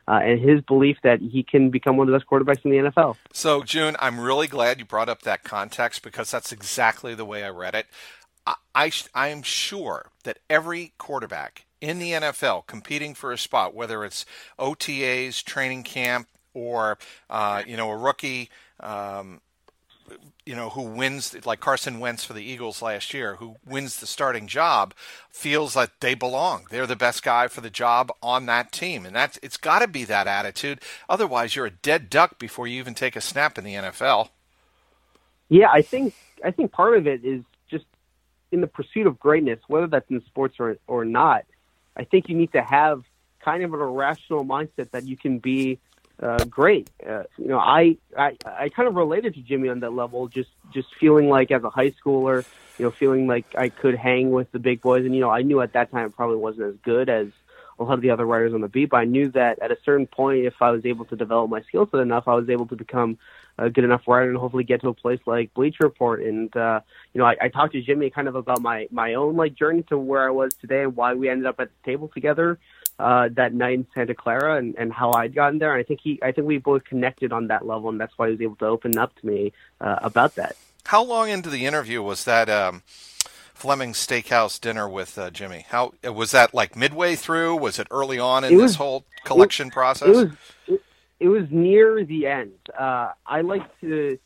uh, 0.07 0.21
and 0.23 0.41
his 0.41 0.61
belief 0.63 0.97
that 1.03 1.21
he 1.21 1.43
can 1.43 1.71
become 1.71 1.97
one 1.97 2.09
of 2.09 2.13
the 2.13 2.19
best 2.19 2.29
quarterbacks 2.29 2.65
in 2.65 2.71
the 2.71 2.91
NFL. 2.91 3.17
So, 3.33 3.63
June, 3.63 3.97
I'm 4.01 4.21
really 4.21 4.47
glad 4.47 4.79
you 4.79 4.85
brought 4.85 5.09
up 5.09 5.23
that 5.23 5.45
context 5.45 6.03
because 6.03 6.31
that's 6.31 6.53
exactly 6.53 7.15
the 7.15 7.25
way 7.25 7.45
I 7.45 7.51
read 7.51 7.75
it. 7.75 7.87
I, 8.47 8.55
I, 8.75 8.93
I 9.15 9.29
am 9.29 9.43
sure 9.43 10.11
that 10.25 10.39
every 10.49 10.93
quarterback 10.99 11.67
in 11.81 11.99
the 11.99 12.13
NFL 12.13 12.67
competing 12.67 13.15
for 13.15 13.33
a 13.33 13.39
spot, 13.39 13.75
whether 13.75 14.05
it's 14.05 14.25
OTAs, 14.59 15.45
training 15.45 15.83
camp, 15.85 16.29
or 16.55 16.99
uh, 17.31 17.63
you 17.67 17.77
know 17.77 17.91
a 17.91 17.97
rookie 17.97 18.51
um, 18.81 19.41
you 20.45 20.55
know, 20.57 20.71
who 20.71 20.83
wins, 20.83 21.37
like 21.45 21.61
Carson 21.61 22.01
Wentz 22.01 22.25
for 22.25 22.33
the 22.33 22.43
Eagles 22.43 22.81
last 22.81 23.13
year, 23.13 23.37
who 23.37 23.57
wins 23.67 23.99
the 23.99 24.07
starting 24.07 24.47
job, 24.47 24.95
feels 25.31 25.77
like 25.77 25.91
they 26.01 26.15
belong. 26.15 26.67
They're 26.71 26.87
the 26.87 26.97
best 26.97 27.23
guy 27.23 27.49
for 27.49 27.61
the 27.61 27.71
job 27.71 28.11
on 28.23 28.47
that 28.47 28.73
team, 28.73 29.05
and 29.05 29.15
that's 29.15 29.39
it's 29.43 29.57
got 29.57 29.81
to 29.81 29.89
be 29.89 30.05
that 30.05 30.27
attitude. 30.27 30.81
Otherwise, 31.09 31.55
you're 31.55 31.67
a 31.67 31.71
dead 31.71 32.09
duck 32.09 32.39
before 32.39 32.67
you 32.67 32.79
even 32.79 32.95
take 32.95 33.17
a 33.17 33.21
snap 33.21 33.59
in 33.59 33.65
the 33.65 33.75
NFL. 33.75 34.31
Yeah, 35.49 35.69
I 35.71 35.83
think 35.83 36.15
I 36.45 36.51
think 36.51 36.73
part 36.73 36.97
of 36.97 37.07
it 37.07 37.25
is 37.25 37.43
just 37.71 37.85
in 38.51 38.61
the 38.61 38.67
pursuit 38.67 39.07
of 39.07 39.19
greatness, 39.19 39.61
whether 39.69 39.87
that's 39.87 40.11
in 40.11 40.25
sports 40.25 40.57
or 40.59 40.79
or 40.87 41.05
not. 41.05 41.45
I 41.97 42.05
think 42.05 42.29
you 42.29 42.37
need 42.37 42.53
to 42.53 42.63
have 42.63 43.03
kind 43.41 43.63
of 43.63 43.75
an 43.75 43.81
irrational 43.81 44.45
mindset 44.45 44.91
that 44.93 45.05
you 45.05 45.17
can 45.17 45.39
be 45.39 45.79
uh, 46.23 46.45
great. 46.45 46.91
Uh, 47.07 47.25
you 47.37 47.49
know, 47.49 47.59
I, 47.59 47.97
I 48.17 48.37
I 48.45 48.69
kind 48.71 48.89
of 48.89 48.95
related 48.95 49.35
to 49.35 49.41
Jimmy 49.41 49.69
on 49.69 49.81
that 49.81 49.93
level, 49.93 50.29
just 50.29 50.51
just 50.73 50.89
feeling 50.99 51.29
like 51.29 51.51
as 51.51 51.63
a 51.63 51.71
high 51.71 51.91
schooler, 51.91 52.45
you 52.79 52.85
know, 52.85 52.91
feeling 52.91 53.27
like 53.27 53.47
I 53.57 53.69
could 53.69 53.95
hang 53.95 54.31
with 54.31 54.51
the 54.53 54.59
big 54.59 54.81
boys, 54.81 55.05
and 55.05 55.15
you 55.15 55.21
know, 55.21 55.31
I 55.31 55.43
knew 55.43 55.61
at 55.61 55.75
that 55.75 55.91
time 55.91 56.07
it 56.07 56.17
probably 56.17 56.37
wasn't 56.37 56.69
as 56.69 56.75
good 56.83 57.09
as 57.09 57.29
a 57.79 57.85
lot 57.85 57.95
of 57.95 58.01
the 58.01 58.11
other 58.11 58.27
writers 58.27 58.53
on 58.53 58.61
the 58.61 58.69
beat, 58.69 58.91
but 58.91 58.97
I 58.97 59.05
knew 59.05 59.31
that 59.31 59.61
at 59.61 59.71
a 59.71 59.77
certain 59.85 60.07
point, 60.07 60.45
if 60.45 60.61
I 60.61 60.71
was 60.71 60.85
able 60.85 61.05
to 61.07 61.17
develop 61.17 61.49
my 61.49 61.63
skill 61.63 61.89
set 61.89 62.01
enough, 62.01 62.27
I 62.27 62.35
was 62.35 62.49
able 62.51 62.67
to 62.67 62.77
become 62.77 63.19
a 63.57 63.71
good 63.71 63.85
enough 63.85 64.03
writer 64.07 64.29
and 64.29 64.39
hopefully 64.39 64.65
get 64.65 64.81
to 64.81 64.89
a 64.89 64.95
place 64.95 65.21
like 65.27 65.53
Bleacher 65.55 65.85
Report. 65.85 66.23
And 66.23 66.55
uh, 66.57 66.81
you 67.13 67.21
know, 67.21 67.27
I, 67.27 67.37
I 67.41 67.49
talked 67.49 67.73
to 67.75 67.83
Jimmy 67.83 68.11
kind 68.11 68.29
of 68.29 68.35
about 68.35 68.61
my 68.61 68.89
my 68.91 69.15
own 69.15 69.37
like 69.37 69.55
journey 69.55 69.83
to 69.85 69.99
where 69.99 70.27
I 70.27 70.31
was 70.31 70.55
today 70.55 70.83
and 70.83 70.97
why 70.97 71.15
we 71.15 71.29
ended 71.29 71.47
up 71.47 71.61
at 71.61 71.69
the 71.69 71.91
table 71.91 72.09
together 72.09 72.59
uh, 72.99 73.29
that 73.33 73.55
night 73.55 73.75
in 73.75 73.87
Santa 73.95 74.15
Clara 74.15 74.57
and, 74.57 74.75
and 74.77 74.93
how 74.93 75.13
I'd 75.13 75.35
gotten 75.35 75.59
there. 75.59 75.73
And 75.73 75.81
I 75.81 75.85
think 75.85 76.01
he, 76.03 76.19
I 76.23 76.33
think 76.33 76.47
we 76.47 76.59
both 76.59 76.85
connected 76.85 77.33
on 77.33 77.49
that 77.49 77.67
level, 77.67 77.89
and 77.89 78.01
that's 78.01 78.17
why 78.17 78.27
he 78.27 78.33
was 78.33 78.41
able 78.41 78.57
to 78.57 78.67
open 78.67 78.99
up 78.99 79.15
to 79.21 79.27
me 79.27 79.53
uh, 79.81 79.99
about 80.03 80.35
that. 80.35 80.57
How 80.87 81.03
long 81.03 81.29
into 81.29 81.51
the 81.51 81.67
interview 81.67 82.03
was 82.03 82.25
that 82.25 82.49
um, 82.49 82.83
Fleming 83.55 83.93
Steakhouse 83.93 84.61
dinner 84.61 84.89
with 84.89 85.19
uh, 85.19 85.31
Jimmy? 85.31 85.67
How 85.69 85.93
was 86.03 86.31
that? 86.31 86.55
Like 86.55 86.77
midway 86.77 87.15
through? 87.15 87.57
Was 87.57 87.79
it 87.79 87.87
early 87.91 88.19
on 88.19 88.45
in 88.45 88.55
was, 88.55 88.73
this 88.73 88.75
whole 88.77 89.05
collection 89.25 89.69
it, 89.69 89.73
process? 89.73 90.09
It 90.09 90.13
was. 90.13 90.33
It, 90.67 90.83
it 91.21 91.29
was 91.29 91.51
near 91.51 92.05
the 92.05 92.27
end. 92.27 92.53
Uh, 92.79 93.11
I 93.27 93.41
like 93.41 93.81
to 93.81 94.19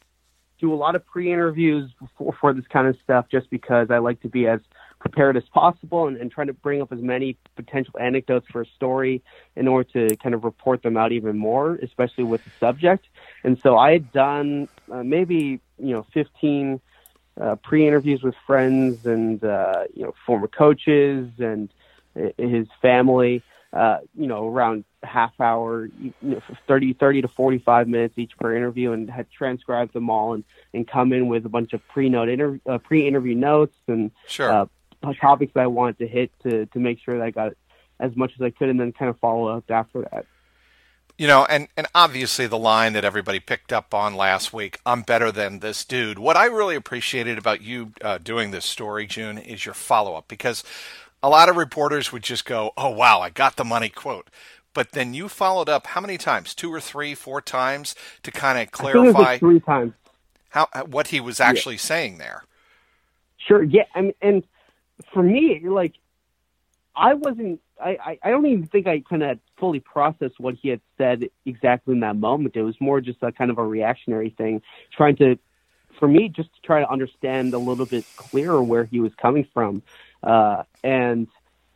do 0.61 0.73
a 0.73 0.77
lot 0.77 0.95
of 0.95 1.05
pre-interviews 1.07 1.91
before 1.99 2.35
for 2.41 2.53
this 2.53 2.67
kind 2.67 2.87
of 2.87 2.97
stuff, 3.03 3.27
just 3.31 3.51
because 3.51 3.91
I 3.91 3.99
like 3.99 4.21
to 4.21 4.29
be 4.29 4.47
as 4.47 4.61
prepared 5.03 5.37
as 5.37 5.43
possible 5.53 6.07
and, 6.07 6.17
and 6.17 6.31
trying 6.31 6.47
to 6.47 6.53
bring 6.53 6.81
up 6.81 6.93
as 6.93 7.01
many 7.01 7.37
potential 7.57 7.95
anecdotes 7.99 8.47
for 8.51 8.63
a 8.63 8.67
story 8.67 9.21
in 9.57 9.67
order 9.67 9.89
to 10.07 10.17
kind 10.17 10.33
of 10.33 10.45
report 10.45 10.81
them 10.83 10.97
out 10.97 11.11
even 11.11 11.37
more, 11.37 11.75
especially 11.83 12.23
with 12.23 12.43
the 12.45 12.51
subject. 12.61 13.07
And 13.43 13.61
so 13.61 13.77
I 13.77 13.93
had 13.93 14.13
done 14.13 14.69
uh, 14.91 15.03
maybe, 15.03 15.61
you 15.79 15.93
know, 15.93 16.07
15 16.15 16.81
uh, 17.41 17.57
pre-interviews 17.57 18.23
with 18.23 18.37
friends 18.47 19.05
and, 19.05 19.43
uh, 19.43 19.85
you 19.93 20.05
know, 20.05 20.15
former 20.25 20.47
coaches 20.47 21.29
and 21.39 21.69
uh, 22.15 22.29
his 22.39 22.69
family, 22.81 23.43
uh, 23.73 23.99
you 24.15 24.29
know, 24.29 24.47
around 24.47 24.85
half 25.03 25.33
hour, 25.41 25.87
you 26.01 26.15
know, 26.23 26.41
30, 26.69 26.93
30 26.93 27.23
to 27.23 27.29
45 27.29 27.89
minutes 27.89 28.15
each 28.19 28.37
per 28.39 28.55
interview 28.55 28.93
and 28.93 29.11
had 29.11 29.29
transcribed 29.33 29.95
them 29.95 30.11
all 30.11 30.35
and, 30.35 30.45
and 30.73 30.87
come 30.87 31.13
in 31.13 31.27
with 31.27 31.45
a 31.45 31.49
bunch 31.49 31.73
of 31.73 31.81
pre-note 31.89 32.29
inter- 32.29 32.61
uh, 32.69 32.79
pre-interview 32.79 33.35
notes 33.35 33.77
and 33.89 34.13
sure. 34.29 34.53
uh, 34.53 34.67
topics 35.21 35.53
that 35.55 35.61
I 35.61 35.67
wanted 35.67 35.99
to 35.99 36.07
hit 36.07 36.31
to 36.43 36.67
to 36.67 36.79
make 36.79 36.99
sure 37.01 37.19
that 37.19 37.25
I 37.25 37.31
got 37.31 37.53
as 38.01 38.17
much 38.17 38.33
as 38.35 38.43
I 38.43 38.51
could, 38.51 38.69
and 38.69 38.81
then 38.81 38.93
kind 38.93 39.09
of 39.09 39.19
follow 39.19 39.49
up 39.49 39.71
after 39.71 40.03
that. 40.03 40.27
You 41.19 41.27
know, 41.29 41.45
and, 41.45 41.69
and 41.77 41.87
obviously 41.95 42.47
the 42.47 42.59
line 42.59 42.95
that 42.95 43.05
everybody 43.05 43.39
picked 43.39 43.73
up 43.73 43.93
on 43.93 44.17
last 44.17 44.53
week, 44.53 44.81
I'm 44.85 45.03
better 45.03 45.31
than 45.31 45.61
this 45.61 45.85
dude. 45.85 46.19
What 46.19 46.37
I 46.37 46.47
really 46.47 46.75
appreciated 46.75 47.39
about 47.39 47.61
you 47.61 47.93
uh, 48.03 48.19
doing 48.19 48.51
this 48.51 48.65
story, 48.65 49.07
June, 49.07 49.37
is 49.39 49.65
your 49.65 49.75
follow 49.75 50.15
up 50.15 50.27
because 50.27 50.65
a 51.23 51.29
lot 51.29 51.49
of 51.49 51.57
reporters 51.57 52.13
would 52.13 52.23
just 52.23 52.45
go, 52.45 52.73
oh, 52.77 52.91
wow, 52.91 53.21
I 53.21 53.29
got 53.29 53.57
the 53.57 53.65
money 53.65 53.91
quote. 53.91 54.31
But 54.75 54.93
then 54.93 55.13
you 55.13 55.29
followed 55.29 55.69
up 55.69 55.89
how 55.89 56.01
many 56.01 56.17
times? 56.17 56.55
Two 56.55 56.73
or 56.73 56.81
three, 56.81 57.15
four 57.15 57.43
times 57.43 57.95
to 58.23 58.31
kind 58.33 58.59
of 58.59 58.73
clarify 58.73 59.19
like 59.19 59.41
three 59.41 59.61
times 59.61 59.93
how 60.53 60.69
what 60.87 61.09
he 61.09 61.21
was 61.21 61.41
actually 61.41 61.77
yeah. 61.77 61.81
saying 61.81 62.19
there. 62.19 62.45
Sure. 63.39 63.63
Yeah. 63.63 63.85
I 63.95 64.03
mean, 64.03 64.15
and 64.21 64.45
for 65.13 65.23
me, 65.23 65.61
like 65.65 65.95
I 66.95 67.15
wasn't. 67.15 67.61
I, 67.81 68.19
I 68.23 68.31
don't 68.31 68.47
even 68.47 68.67
think 68.67 68.87
I 68.87 69.01
kind 69.01 69.25
of 69.25 69.41
fully 69.59 69.81
processed 69.81 70.39
what 70.39 70.55
he 70.55 70.69
had 70.69 70.81
said 70.99 71.29
exactly 71.45 71.95
in 71.95 72.01
that 72.01 72.15
moment. 72.15 72.55
It 72.55 72.63
was 72.63 72.81
more 72.81 73.01
just 73.01 73.19
a 73.23 73.33
kind 73.33 73.51
of 73.51 73.59
a 73.59 73.67
reactionary 73.67 74.31
thing, 74.31 74.63
trying 74.93 75.17
to, 75.17 75.37
for 75.99 76.07
me, 76.07 76.29
just 76.29 76.55
to 76.55 76.61
try 76.63 76.79
to 76.79 76.89
understand 76.89 77.55
a 77.55 77.59
little 77.59 77.87
bit 77.87 78.05
clearer 78.17 78.63
where 78.63 78.85
he 78.85 79.01
was 79.01 79.13
coming 79.17 79.49
from. 79.53 79.83
Uh, 80.23 80.63
and 80.85 81.27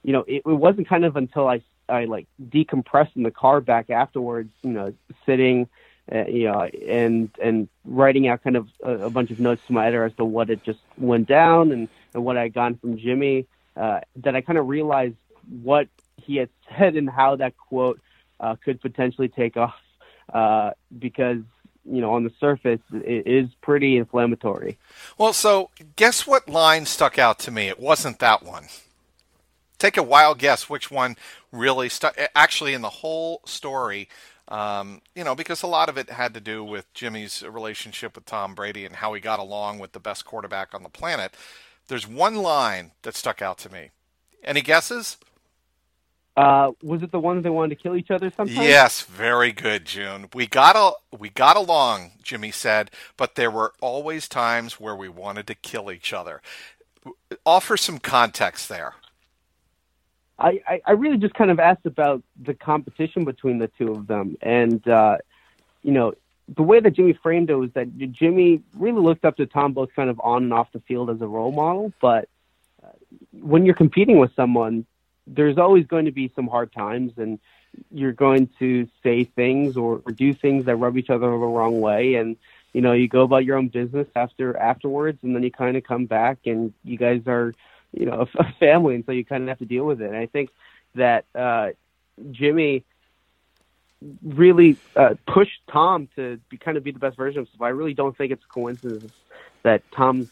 you 0.04 0.12
know, 0.12 0.24
it, 0.28 0.42
it 0.46 0.46
wasn't 0.46 0.88
kind 0.88 1.04
of 1.04 1.16
until 1.16 1.48
I 1.48 1.62
I 1.88 2.04
like 2.04 2.28
decompressed 2.40 3.16
in 3.16 3.24
the 3.24 3.32
car 3.32 3.60
back 3.60 3.90
afterwards, 3.90 4.52
you 4.62 4.70
know, 4.70 4.94
sitting, 5.24 5.68
uh, 6.12 6.26
you 6.26 6.44
know, 6.44 6.60
and 6.62 7.30
and 7.42 7.68
writing 7.84 8.28
out 8.28 8.44
kind 8.44 8.56
of 8.56 8.68
a, 8.84 8.92
a 9.06 9.10
bunch 9.10 9.32
of 9.32 9.40
notes 9.40 9.62
to 9.66 9.72
my 9.72 9.86
editor 9.86 10.04
as 10.04 10.14
to 10.14 10.24
what 10.24 10.48
had 10.48 10.62
just 10.62 10.80
went 10.96 11.26
down 11.26 11.72
and, 11.72 11.88
and 12.16 12.24
what 12.24 12.36
I 12.36 12.44
had 12.44 12.54
gotten 12.54 12.78
from 12.78 12.98
Jimmy 12.98 13.46
uh, 13.76 14.00
that 14.16 14.34
I 14.34 14.40
kind 14.40 14.58
of 14.58 14.66
realized 14.66 15.14
what 15.62 15.86
he 16.16 16.36
had 16.36 16.48
said 16.78 16.96
and 16.96 17.08
how 17.08 17.36
that 17.36 17.56
quote 17.56 18.00
uh, 18.40 18.56
could 18.56 18.80
potentially 18.80 19.28
take 19.28 19.56
off 19.56 19.74
uh, 20.32 20.72
because 20.98 21.38
you 21.84 22.00
know 22.00 22.14
on 22.14 22.24
the 22.24 22.32
surface 22.40 22.80
it 22.92 23.26
is 23.26 23.48
pretty 23.60 23.96
inflammatory. 23.96 24.76
Well, 25.16 25.32
so 25.32 25.70
guess 25.94 26.26
what 26.26 26.48
line 26.48 26.86
stuck 26.86 27.18
out 27.18 27.38
to 27.40 27.50
me? 27.50 27.68
It 27.68 27.78
wasn't 27.78 28.18
that 28.18 28.42
one. 28.42 28.64
Take 29.78 29.98
a 29.98 30.02
wild 30.02 30.38
guess 30.38 30.70
which 30.70 30.90
one 30.90 31.16
really 31.52 31.90
stuck. 31.90 32.18
Actually, 32.34 32.72
in 32.72 32.80
the 32.80 32.88
whole 32.88 33.42
story, 33.44 34.08
um, 34.48 35.02
you 35.14 35.22
know, 35.22 35.34
because 35.34 35.62
a 35.62 35.66
lot 35.66 35.90
of 35.90 35.98
it 35.98 36.08
had 36.08 36.32
to 36.34 36.40
do 36.40 36.64
with 36.64 36.92
Jimmy's 36.94 37.42
relationship 37.42 38.14
with 38.14 38.24
Tom 38.24 38.54
Brady 38.54 38.86
and 38.86 38.96
how 38.96 39.12
he 39.12 39.20
got 39.20 39.38
along 39.38 39.78
with 39.78 39.92
the 39.92 40.00
best 40.00 40.24
quarterback 40.24 40.74
on 40.74 40.82
the 40.82 40.88
planet. 40.88 41.34
There's 41.88 42.06
one 42.06 42.36
line 42.36 42.92
that 43.02 43.14
stuck 43.14 43.40
out 43.42 43.58
to 43.58 43.72
me. 43.72 43.90
Any 44.42 44.60
guesses? 44.60 45.18
Uh, 46.36 46.72
was 46.82 47.02
it 47.02 47.10
the 47.12 47.18
one 47.18 47.40
they 47.40 47.48
wanted 47.48 47.70
to 47.70 47.82
kill 47.82 47.96
each 47.96 48.10
other 48.10 48.30
sometime? 48.36 48.62
Yes, 48.62 49.00
very 49.02 49.52
good, 49.52 49.86
June. 49.86 50.28
We 50.34 50.46
got 50.46 50.76
a, 50.76 51.16
we 51.16 51.30
got 51.30 51.56
along, 51.56 52.12
Jimmy 52.22 52.50
said, 52.50 52.90
but 53.16 53.36
there 53.36 53.50
were 53.50 53.72
always 53.80 54.28
times 54.28 54.78
where 54.78 54.94
we 54.94 55.08
wanted 55.08 55.46
to 55.46 55.54
kill 55.54 55.90
each 55.90 56.12
other. 56.12 56.42
Offer 57.46 57.78
some 57.78 57.98
context 57.98 58.68
there. 58.68 58.94
I, 60.38 60.60
I, 60.68 60.80
I 60.84 60.92
really 60.92 61.16
just 61.16 61.32
kind 61.32 61.50
of 61.50 61.58
asked 61.58 61.86
about 61.86 62.22
the 62.42 62.52
competition 62.52 63.24
between 63.24 63.58
the 63.58 63.68
two 63.68 63.92
of 63.92 64.06
them, 64.06 64.36
and 64.42 64.86
uh, 64.86 65.16
you 65.82 65.92
know, 65.92 66.12
the 66.48 66.62
way 66.62 66.80
that 66.80 66.92
Jimmy 66.92 67.12
framed 67.12 67.50
it 67.50 67.54
was 67.54 67.70
that 67.72 67.96
Jimmy 68.12 68.62
really 68.74 69.00
looked 69.00 69.24
up 69.24 69.36
to 69.38 69.46
Tom 69.46 69.72
both 69.72 69.94
kind 69.94 70.08
of 70.08 70.20
on 70.22 70.44
and 70.44 70.52
off 70.52 70.70
the 70.72 70.80
field 70.80 71.10
as 71.10 71.20
a 71.20 71.26
role 71.26 71.52
model. 71.52 71.92
But 72.00 72.28
uh, 72.82 72.88
when 73.32 73.66
you're 73.66 73.74
competing 73.74 74.18
with 74.18 74.34
someone, 74.36 74.86
there's 75.26 75.58
always 75.58 75.86
going 75.86 76.04
to 76.04 76.12
be 76.12 76.30
some 76.36 76.46
hard 76.46 76.72
times, 76.72 77.12
and 77.16 77.40
you're 77.90 78.12
going 78.12 78.48
to 78.60 78.88
say 79.02 79.24
things 79.24 79.76
or, 79.76 80.02
or 80.06 80.12
do 80.12 80.32
things 80.32 80.66
that 80.66 80.76
rub 80.76 80.96
each 80.96 81.10
other 81.10 81.26
the 81.26 81.36
wrong 81.36 81.80
way, 81.80 82.14
and 82.14 82.36
you 82.72 82.80
know 82.80 82.92
you 82.92 83.08
go 83.08 83.22
about 83.22 83.44
your 83.44 83.56
own 83.56 83.68
business 83.68 84.06
after 84.14 84.56
afterwards, 84.56 85.18
and 85.22 85.34
then 85.34 85.42
you 85.42 85.50
kind 85.50 85.76
of 85.76 85.82
come 85.82 86.06
back, 86.06 86.38
and 86.46 86.72
you 86.84 86.96
guys 86.96 87.22
are 87.26 87.54
you 87.92 88.06
know 88.06 88.28
a 88.36 88.52
family, 88.54 88.94
and 88.94 89.04
so 89.04 89.10
you 89.10 89.24
kind 89.24 89.42
of 89.42 89.48
have 89.48 89.58
to 89.58 89.64
deal 89.64 89.84
with 89.84 90.00
it. 90.00 90.06
And 90.06 90.16
I 90.16 90.26
think 90.26 90.50
that 90.94 91.24
uh, 91.34 91.70
Jimmy 92.30 92.84
really 94.22 94.76
uh, 94.94 95.14
pushed 95.26 95.60
Tom 95.70 96.08
to 96.16 96.40
be, 96.48 96.56
kind 96.56 96.76
of 96.76 96.84
be 96.84 96.90
the 96.90 96.98
best 96.98 97.16
version 97.16 97.40
of 97.40 97.46
himself. 97.48 97.62
I 97.62 97.70
really 97.70 97.94
don't 97.94 98.16
think 98.16 98.32
it's 98.32 98.44
a 98.44 98.48
coincidence 98.48 99.12
that 99.62 99.82
Tom's 99.92 100.28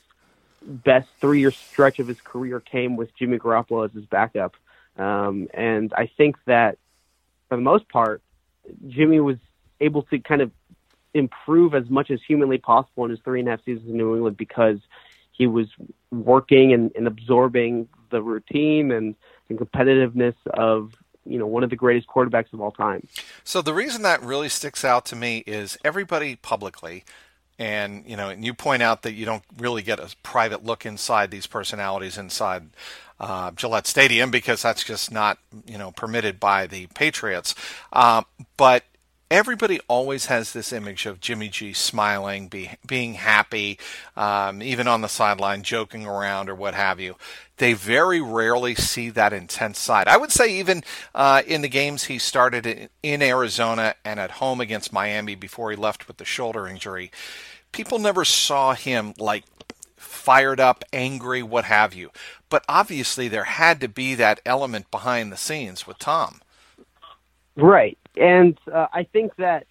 best 0.63 1.09
three 1.21 1.41
year 1.41 1.51
stretch 1.51 1.99
of 1.99 2.09
his 2.09 2.21
career 2.21 2.61
came 2.61 2.97
with 2.97 3.15
Jimmy 3.17 3.39
Garoppolo 3.39 3.85
as 3.85 3.93
his 3.93 4.05
backup. 4.07 4.57
Um, 4.97 5.49
and 5.53 5.93
I 5.95 6.07
think 6.17 6.37
that 6.47 6.79
for 7.49 7.57
the 7.57 7.63
most 7.63 7.89
part, 7.89 8.23
Jimmy 8.89 9.21
was 9.21 9.37
able 9.81 10.03
to 10.05 10.19
kind 10.19 10.41
of 10.41 10.51
improve 11.13 11.75
as 11.75 11.89
much 11.89 12.11
as 12.11 12.21
humanly 12.27 12.59
possible 12.59 13.05
in 13.05 13.11
his 13.11 13.21
three 13.21 13.41
and 13.41 13.49
a 13.49 13.53
half 13.53 13.65
seasons 13.65 13.89
in 13.89 13.97
New 13.97 14.15
England 14.15 14.37
because 14.37 14.79
he 15.33 15.47
was 15.47 15.67
working 16.11 16.73
and, 16.73 16.93
and 16.97 17.07
absorbing 17.07 17.89
the 18.11 18.23
routine 18.23 18.93
and, 18.93 19.15
and 19.49 19.59
competitiveness 19.59 20.35
of 20.47 20.93
you 21.27 21.39
know 21.39 21.47
one 21.47 21.65
of 21.65 21.71
the 21.71 21.77
greatest 21.77 22.09
quarterbacks 22.09 22.53
of 22.53 22.61
all 22.61 22.73
time. 22.73 23.07
So 23.45 23.63
the 23.63 23.75
reason 23.75 24.03
that 24.03 24.23
really 24.23 24.49
sticks 24.49 24.85
out 24.85 25.05
to 25.07 25.17
me 25.17 25.45
is 25.47 25.79
everybody 25.85 26.37
publicly 26.37 27.05
and 27.59 28.05
you 28.07 28.17
know 28.17 28.29
and 28.29 28.45
you 28.45 28.55
point 28.55 28.83
out 28.83 29.03
that 29.03 29.13
you 29.13 29.25
don't 29.25 29.45
really 29.59 29.83
get 29.83 29.99
a 29.99 30.15
private 30.23 30.65
look 30.65 30.85
inside 30.85 31.31
these 31.31 31.47
personalities 31.47 32.19
inside 32.19 32.71
uh, 33.21 33.51
Gillette 33.53 33.87
Stadium 33.87 34.31
because 34.31 34.63
that's 34.63 34.85
just 34.85 35.13
not 35.13 35.39
you 35.67 35.79
know 35.79 35.93
permitted 35.93 36.41
by 36.41 36.67
the 36.67 36.87
Patriots. 36.89 37.55
Uh, 37.93 38.23
but 38.57 38.85
everybody 39.31 39.81
always 39.89 40.27
has 40.27 40.53
this 40.53 40.73
image 40.73 41.07
of 41.07 41.21
Jimmy 41.21 41.49
G 41.49 41.73
smiling, 41.73 42.49
be, 42.49 42.71
being 42.87 43.15
happy, 43.15 43.79
um, 44.17 44.63
even 44.63 44.87
on 44.87 45.01
the 45.01 45.09
sideline, 45.09 45.63
joking 45.63 46.07
around 46.07 46.49
or 46.49 46.55
what 46.55 46.75
have 46.75 47.01
you. 47.01 47.17
They 47.57 47.73
very 47.73 48.21
rarely 48.21 48.75
see 48.75 49.11
that 49.11 49.33
intense 49.33 49.79
side. 49.79 50.09
I 50.09 50.17
would 50.17 50.33
say 50.33 50.59
even 50.59 50.83
uh, 51.15 51.43
in 51.47 51.63
the 51.63 51.69
games 51.69 52.05
he 52.05 52.19
started 52.19 52.67
in, 52.67 52.89
in 53.03 53.23
Arizona 53.23 53.95
and 54.05 54.19
at 54.19 54.33
home 54.33 54.61
against 54.61 54.93
Miami 54.93 55.35
before 55.35 55.71
he 55.71 55.77
left 55.77 56.09
with 56.09 56.17
the 56.19 56.25
shoulder 56.25 56.67
injury, 56.67 57.11
people 57.73 57.99
never 57.99 58.25
saw 58.25 58.75
him 58.75 59.15
like 59.19 59.45
fired 59.97 60.61
up, 60.61 60.85
angry, 60.93 61.43
what 61.43 61.65
have 61.65 61.95
you. 61.95 62.11
But 62.49 62.65
obviously, 62.69 63.29
there 63.29 63.45
had 63.45 63.81
to 63.81 63.89
be 63.89 64.15
that 64.15 64.41
element 64.47 64.91
behind 64.91 65.33
the 65.33 65.37
scenes 65.37 65.87
with 65.87 65.99
Tom. 65.99 66.41
Right. 67.57 67.99
And 68.17 68.59
uh, 68.73 68.87
I 68.93 69.05
think 69.05 69.37
that 69.37 69.67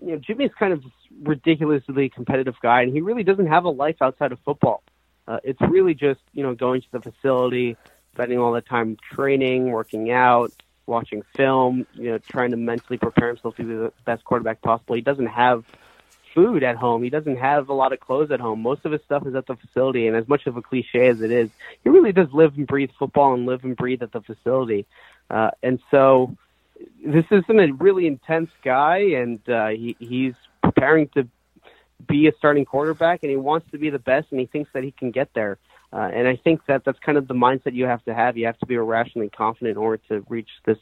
you 0.00 0.12
know 0.12 0.18
Jimmy's 0.18 0.50
kind 0.58 0.72
of 0.72 0.82
ridiculously 1.22 2.08
competitive 2.08 2.56
guy, 2.62 2.82
and 2.82 2.92
he 2.92 3.00
really 3.00 3.22
doesn't 3.22 3.46
have 3.46 3.64
a 3.64 3.70
life 3.70 3.96
outside 4.00 4.32
of 4.32 4.38
football. 4.44 4.82
Uh, 5.28 5.38
it's 5.44 5.60
really 5.60 5.94
just 5.94 6.20
you 6.32 6.42
know 6.42 6.54
going 6.54 6.80
to 6.80 6.86
the 6.92 7.00
facility, 7.00 7.76
spending 8.12 8.38
all 8.38 8.52
the 8.52 8.60
time 8.60 8.96
training, 9.12 9.70
working 9.70 10.10
out, 10.10 10.52
watching 10.86 11.22
film, 11.36 11.86
you 11.94 12.10
know, 12.10 12.18
trying 12.18 12.50
to 12.50 12.56
mentally 12.56 12.98
prepare 12.98 13.28
himself 13.28 13.56
to 13.56 13.64
be 13.64 13.74
the 13.74 13.92
best 14.04 14.24
quarterback 14.24 14.60
possible. 14.62 14.96
He 14.96 15.00
doesn't 15.00 15.26
have 15.26 15.64
food 16.34 16.62
at 16.62 16.76
home. 16.76 17.02
He 17.02 17.10
doesn't 17.10 17.36
have 17.36 17.68
a 17.68 17.74
lot 17.74 17.92
of 17.92 18.00
clothes 18.00 18.30
at 18.30 18.40
home. 18.40 18.62
Most 18.62 18.84
of 18.84 18.92
his 18.92 19.02
stuff 19.02 19.26
is 19.26 19.34
at 19.34 19.46
the 19.46 19.54
facility, 19.54 20.06
and 20.06 20.16
as 20.16 20.26
much 20.26 20.46
of 20.46 20.56
a 20.56 20.62
cliche 20.62 21.08
as 21.08 21.20
it 21.20 21.30
is, 21.30 21.50
he 21.84 21.90
really 21.90 22.12
does 22.12 22.32
live 22.32 22.56
and 22.56 22.66
breathe 22.66 22.90
football 22.98 23.34
and 23.34 23.46
live 23.46 23.64
and 23.64 23.76
breathe 23.76 24.02
at 24.02 24.12
the 24.12 24.20
facility. 24.20 24.86
Uh, 25.30 25.50
and 25.62 25.80
so 25.90 26.36
this 27.04 27.24
isn't 27.30 27.60
a 27.60 27.72
really 27.72 28.06
intense 28.06 28.50
guy, 28.64 28.98
and 28.98 29.40
uh, 29.48 29.68
he, 29.68 29.96
he's 29.98 30.34
preparing 30.62 31.08
to 31.10 31.28
be 32.08 32.26
a 32.26 32.32
starting 32.38 32.64
quarterback, 32.64 33.20
and 33.22 33.30
he 33.30 33.36
wants 33.36 33.70
to 33.72 33.78
be 33.78 33.90
the 33.90 33.98
best, 33.98 34.28
and 34.30 34.40
he 34.40 34.46
thinks 34.46 34.70
that 34.74 34.82
he 34.82 34.90
can 34.92 35.10
get 35.10 35.30
there. 35.34 35.58
Uh, 35.92 36.08
and 36.12 36.26
I 36.26 36.36
think 36.36 36.64
that 36.66 36.84
that's 36.84 36.98
kind 37.00 37.18
of 37.18 37.28
the 37.28 37.34
mindset 37.34 37.74
you 37.74 37.84
have 37.84 38.02
to 38.06 38.14
have. 38.14 38.36
You 38.36 38.46
have 38.46 38.58
to 38.58 38.66
be 38.66 38.74
irrationally 38.74 39.28
confident 39.28 39.72
in 39.72 39.76
order 39.76 40.02
to 40.08 40.24
reach 40.28 40.48
this 40.64 40.78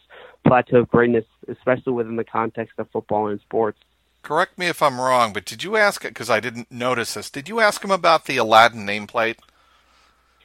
plateau 0.46 0.78
of 0.78 0.88
greatness, 0.88 1.24
especially 1.48 1.94
within 1.94 2.16
the 2.16 2.24
context 2.24 2.74
of 2.78 2.88
football 2.92 3.26
and 3.26 3.40
sports. 3.40 3.78
Correct 4.22 4.56
me 4.58 4.66
if 4.66 4.82
I'm 4.82 5.00
wrong, 5.00 5.32
but 5.32 5.44
did 5.44 5.64
you 5.64 5.76
ask 5.76 6.04
it 6.04 6.08
because 6.08 6.30
I 6.30 6.38
didn't 6.40 6.70
notice 6.70 7.14
this? 7.14 7.30
Did 7.30 7.48
you 7.48 7.58
ask 7.58 7.82
him 7.82 7.90
about 7.90 8.26
the 8.26 8.36
Aladdin 8.36 8.86
nameplate? 8.86 9.36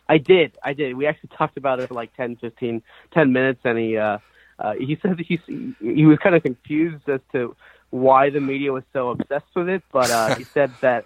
I 0.07 0.17
did. 0.17 0.57
I 0.63 0.73
did. 0.73 0.95
We 0.95 1.05
actually 1.05 1.29
talked 1.37 1.57
about 1.57 1.79
it 1.79 1.87
for 1.87 1.93
like 1.93 2.15
10, 2.15 2.37
15, 2.37 2.81
10 3.13 3.33
minutes, 3.33 3.59
and 3.63 3.77
he 3.77 3.97
uh, 3.97 4.17
uh, 4.59 4.73
he 4.73 4.97
said 5.01 5.17
that 5.17 5.25
he 5.25 5.39
he 5.79 6.05
was 6.05 6.17
kind 6.19 6.35
of 6.35 6.43
confused 6.43 7.07
as 7.09 7.21
to 7.31 7.55
why 7.89 8.29
the 8.29 8.39
media 8.39 8.71
was 8.71 8.83
so 8.93 9.09
obsessed 9.09 9.53
with 9.55 9.69
it, 9.69 9.83
but 9.91 10.09
uh, 10.09 10.35
he 10.35 10.43
said 10.43 10.71
that 10.81 11.05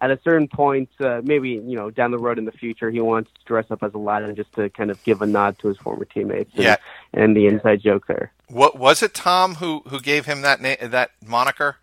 at 0.00 0.10
a 0.10 0.18
certain 0.24 0.48
point, 0.48 0.88
uh, 1.00 1.20
maybe 1.22 1.50
you 1.50 1.76
know 1.76 1.90
down 1.90 2.10
the 2.10 2.18
road 2.18 2.38
in 2.38 2.44
the 2.44 2.52
future, 2.52 2.90
he 2.90 3.00
wants 3.00 3.30
to 3.32 3.40
dress 3.44 3.66
up 3.70 3.82
as 3.82 3.92
Aladdin 3.94 4.34
just 4.34 4.52
to 4.54 4.70
kind 4.70 4.90
of 4.90 5.02
give 5.04 5.22
a 5.22 5.26
nod 5.26 5.58
to 5.58 5.68
his 5.68 5.76
former 5.78 6.04
teammates. 6.04 6.50
And, 6.54 6.64
yeah. 6.64 6.76
and 7.12 7.36
the 7.36 7.46
inside 7.46 7.82
joke 7.82 8.06
there. 8.06 8.32
What 8.48 8.78
was 8.78 9.02
it, 9.02 9.14
Tom, 9.14 9.56
who 9.56 9.82
who 9.88 10.00
gave 10.00 10.26
him 10.26 10.42
that 10.42 10.60
na- 10.60 10.88
that 10.88 11.10
moniker 11.24 11.76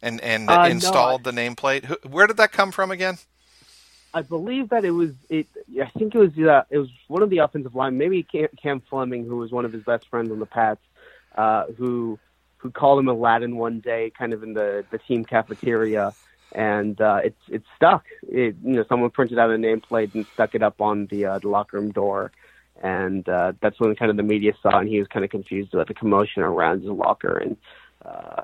and 0.00 0.20
and 0.20 0.50
uh, 0.50 0.66
installed 0.70 1.24
no, 1.24 1.30
the 1.30 1.40
nameplate? 1.40 1.86
Who, 1.86 1.96
where 2.08 2.26
did 2.26 2.36
that 2.36 2.52
come 2.52 2.72
from 2.72 2.90
again? 2.90 3.18
I 4.14 4.22
believe 4.22 4.68
that 4.70 4.84
it 4.84 4.90
was 4.90 5.10
it. 5.28 5.46
I 5.80 5.86
think 5.98 6.14
it 6.14 6.18
was 6.18 6.36
uh, 6.38 6.64
it 6.70 6.78
was 6.78 6.88
one 7.08 7.22
of 7.22 7.30
the 7.30 7.38
offensive 7.38 7.74
line, 7.74 7.96
maybe 7.96 8.22
Cam, 8.22 8.80
Fleming, 8.88 9.26
who 9.26 9.36
was 9.36 9.50
one 9.50 9.64
of 9.64 9.72
his 9.72 9.82
best 9.82 10.08
friends 10.08 10.30
on 10.30 10.38
the 10.38 10.46
Pats, 10.46 10.82
uh, 11.36 11.66
who 11.78 12.18
who 12.58 12.70
called 12.70 12.98
him 12.98 13.08
Aladdin 13.08 13.56
one 13.56 13.80
day, 13.80 14.12
kind 14.16 14.32
of 14.32 14.42
in 14.42 14.52
the 14.52 14.84
the 14.90 14.98
team 14.98 15.24
cafeteria, 15.24 16.12
and 16.52 17.00
uh, 17.00 17.20
it's 17.24 17.40
it 17.48 17.62
stuck. 17.76 18.04
It, 18.28 18.56
you 18.62 18.74
know, 18.76 18.84
someone 18.88 19.10
printed 19.10 19.38
out 19.38 19.50
a 19.50 19.54
nameplate 19.54 20.14
and 20.14 20.26
stuck 20.34 20.54
it 20.54 20.62
up 20.62 20.80
on 20.80 21.06
the 21.06 21.24
uh, 21.26 21.38
the 21.38 21.48
locker 21.48 21.78
room 21.78 21.90
door, 21.90 22.32
and 22.82 23.26
uh, 23.28 23.52
that's 23.62 23.80
when 23.80 23.94
kind 23.96 24.10
of 24.10 24.18
the 24.18 24.22
media 24.22 24.52
saw, 24.62 24.78
and 24.78 24.88
he 24.88 24.98
was 24.98 25.08
kind 25.08 25.24
of 25.24 25.30
confused 25.30 25.72
about 25.72 25.88
the 25.88 25.94
commotion 25.94 26.42
around 26.42 26.82
his 26.82 26.90
locker, 26.90 27.38
and 27.38 27.56
uh, 28.04 28.42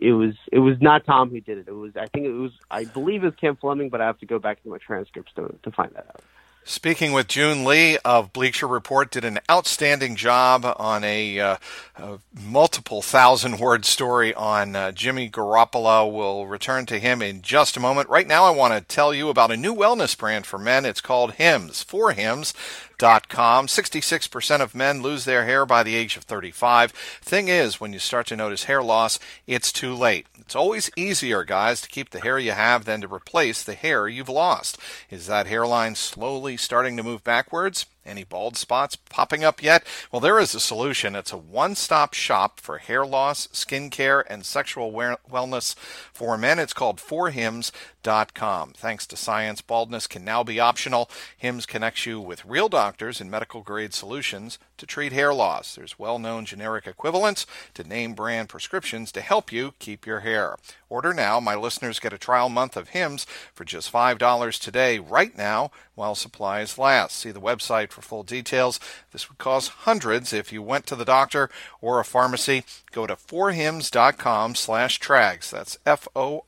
it 0.00 0.12
was 0.12 0.34
it 0.52 0.58
was 0.58 0.76
not 0.80 1.04
Tom 1.06 1.30
who 1.30 1.40
did 1.40 1.58
it. 1.58 1.68
It 1.68 1.72
was 1.72 1.92
I 1.96 2.06
think 2.06 2.26
it 2.26 2.32
was 2.32 2.52
I 2.70 2.84
believe 2.84 3.22
it 3.22 3.26
was 3.26 3.34
Cam 3.36 3.56
Fleming, 3.56 3.88
but 3.88 4.00
I 4.00 4.06
have 4.06 4.18
to 4.18 4.26
go 4.26 4.38
back 4.38 4.62
to 4.62 4.68
my 4.68 4.78
transcripts 4.78 5.32
to 5.36 5.54
to 5.62 5.70
find 5.70 5.92
that 5.94 6.06
out. 6.08 6.22
Speaking 6.66 7.12
with 7.12 7.28
June 7.28 7.66
Lee 7.66 7.98
of 8.06 8.32
Bleacher 8.32 8.66
Report, 8.66 9.10
did 9.10 9.22
an 9.22 9.38
outstanding 9.50 10.16
job 10.16 10.64
on 10.78 11.04
a, 11.04 11.38
uh, 11.38 11.56
a 11.96 12.18
multiple 12.32 13.02
thousand 13.02 13.58
word 13.58 13.84
story 13.84 14.32
on 14.32 14.74
uh, 14.74 14.90
Jimmy 14.90 15.28
Garoppolo. 15.28 16.10
We'll 16.10 16.46
return 16.46 16.86
to 16.86 16.98
him 16.98 17.20
in 17.20 17.42
just 17.42 17.76
a 17.76 17.80
moment. 17.80 18.08
Right 18.08 18.26
now, 18.26 18.44
I 18.44 18.50
want 18.50 18.72
to 18.72 18.80
tell 18.80 19.12
you 19.12 19.28
about 19.28 19.50
a 19.50 19.58
new 19.58 19.74
wellness 19.74 20.16
brand 20.16 20.46
for 20.46 20.58
men. 20.58 20.86
It's 20.86 21.02
called 21.02 21.34
Hims. 21.34 21.82
For 21.82 22.12
Hims, 22.12 22.54
Com. 22.98 23.66
66% 23.66 24.60
of 24.60 24.74
men 24.74 25.02
lose 25.02 25.24
their 25.24 25.44
hair 25.44 25.66
by 25.66 25.82
the 25.82 25.94
age 25.94 26.16
of 26.16 26.24
35. 26.24 26.92
Thing 26.92 27.48
is, 27.48 27.80
when 27.80 27.92
you 27.92 27.98
start 27.98 28.26
to 28.28 28.36
notice 28.36 28.64
hair 28.64 28.82
loss, 28.82 29.18
it's 29.46 29.72
too 29.72 29.94
late. 29.94 30.26
It's 30.38 30.54
always 30.56 30.90
easier, 30.96 31.44
guys, 31.44 31.80
to 31.80 31.88
keep 31.88 32.10
the 32.10 32.20
hair 32.20 32.38
you 32.38 32.52
have 32.52 32.84
than 32.84 33.00
to 33.00 33.12
replace 33.12 33.62
the 33.62 33.74
hair 33.74 34.06
you've 34.08 34.28
lost. 34.28 34.78
Is 35.10 35.26
that 35.26 35.46
hairline 35.46 35.94
slowly 35.94 36.56
starting 36.56 36.96
to 36.96 37.02
move 37.02 37.24
backwards? 37.24 37.86
Any 38.06 38.24
bald 38.24 38.56
spots 38.56 38.96
popping 38.96 39.44
up 39.44 39.62
yet? 39.62 39.86
Well, 40.12 40.20
there 40.20 40.38
is 40.38 40.54
a 40.54 40.60
solution. 40.60 41.14
It's 41.14 41.32
a 41.32 41.38
one 41.38 41.74
stop 41.74 42.12
shop 42.12 42.60
for 42.60 42.78
hair 42.78 43.06
loss, 43.06 43.48
skin 43.52 43.88
care, 43.88 44.20
and 44.30 44.44
sexual 44.44 44.92
wellness 44.92 45.74
for 46.12 46.36
men. 46.36 46.58
It's 46.58 46.74
called 46.74 46.98
forhims.com. 46.98 48.72
Thanks 48.76 49.06
to 49.06 49.16
science, 49.16 49.62
baldness 49.62 50.06
can 50.06 50.24
now 50.24 50.42
be 50.44 50.60
optional. 50.60 51.08
Hims 51.36 51.64
connects 51.64 52.04
you 52.04 52.20
with 52.20 52.44
real 52.44 52.68
doctors 52.68 53.20
and 53.20 53.30
medical 53.30 53.62
grade 53.62 53.94
solutions 53.94 54.58
to 54.78 54.86
treat 54.86 55.12
hair 55.12 55.32
loss. 55.34 55.74
There's 55.74 55.98
well 55.98 56.18
known 56.18 56.44
generic 56.44 56.86
equivalents 56.86 57.46
to 57.74 57.84
name 57.84 58.14
brand 58.14 58.48
prescriptions 58.48 59.12
to 59.12 59.20
help 59.20 59.52
you 59.52 59.74
keep 59.78 60.06
your 60.06 60.20
hair. 60.20 60.56
Order 60.88 61.12
now. 61.12 61.40
My 61.40 61.54
listeners 61.54 61.98
get 61.98 62.12
a 62.12 62.18
trial 62.18 62.48
month 62.48 62.76
of 62.76 62.90
Hims 62.90 63.26
for 63.52 63.64
just 63.64 63.92
$5 63.92 64.60
today, 64.60 64.98
right 64.98 65.36
now, 65.36 65.70
while 65.94 66.14
supplies 66.14 66.78
last. 66.78 67.16
See 67.16 67.30
the 67.32 67.40
website 67.40 67.90
for 67.90 68.00
full 68.02 68.22
details. 68.22 68.78
This 69.12 69.28
would 69.28 69.38
cost 69.38 69.70
hundreds 69.70 70.32
if 70.32 70.52
you 70.52 70.62
went 70.62 70.86
to 70.86 70.96
the 70.96 71.04
doctor 71.04 71.50
or 71.80 71.98
a 71.98 72.04
pharmacy. 72.04 72.64
Go 72.92 73.06
to 73.06 73.16
forhims.com 73.16 74.54
slash 74.54 75.00
trags. 75.00 75.50
That's 75.50 75.78
F-O-R-H-I-M-S 75.84 76.44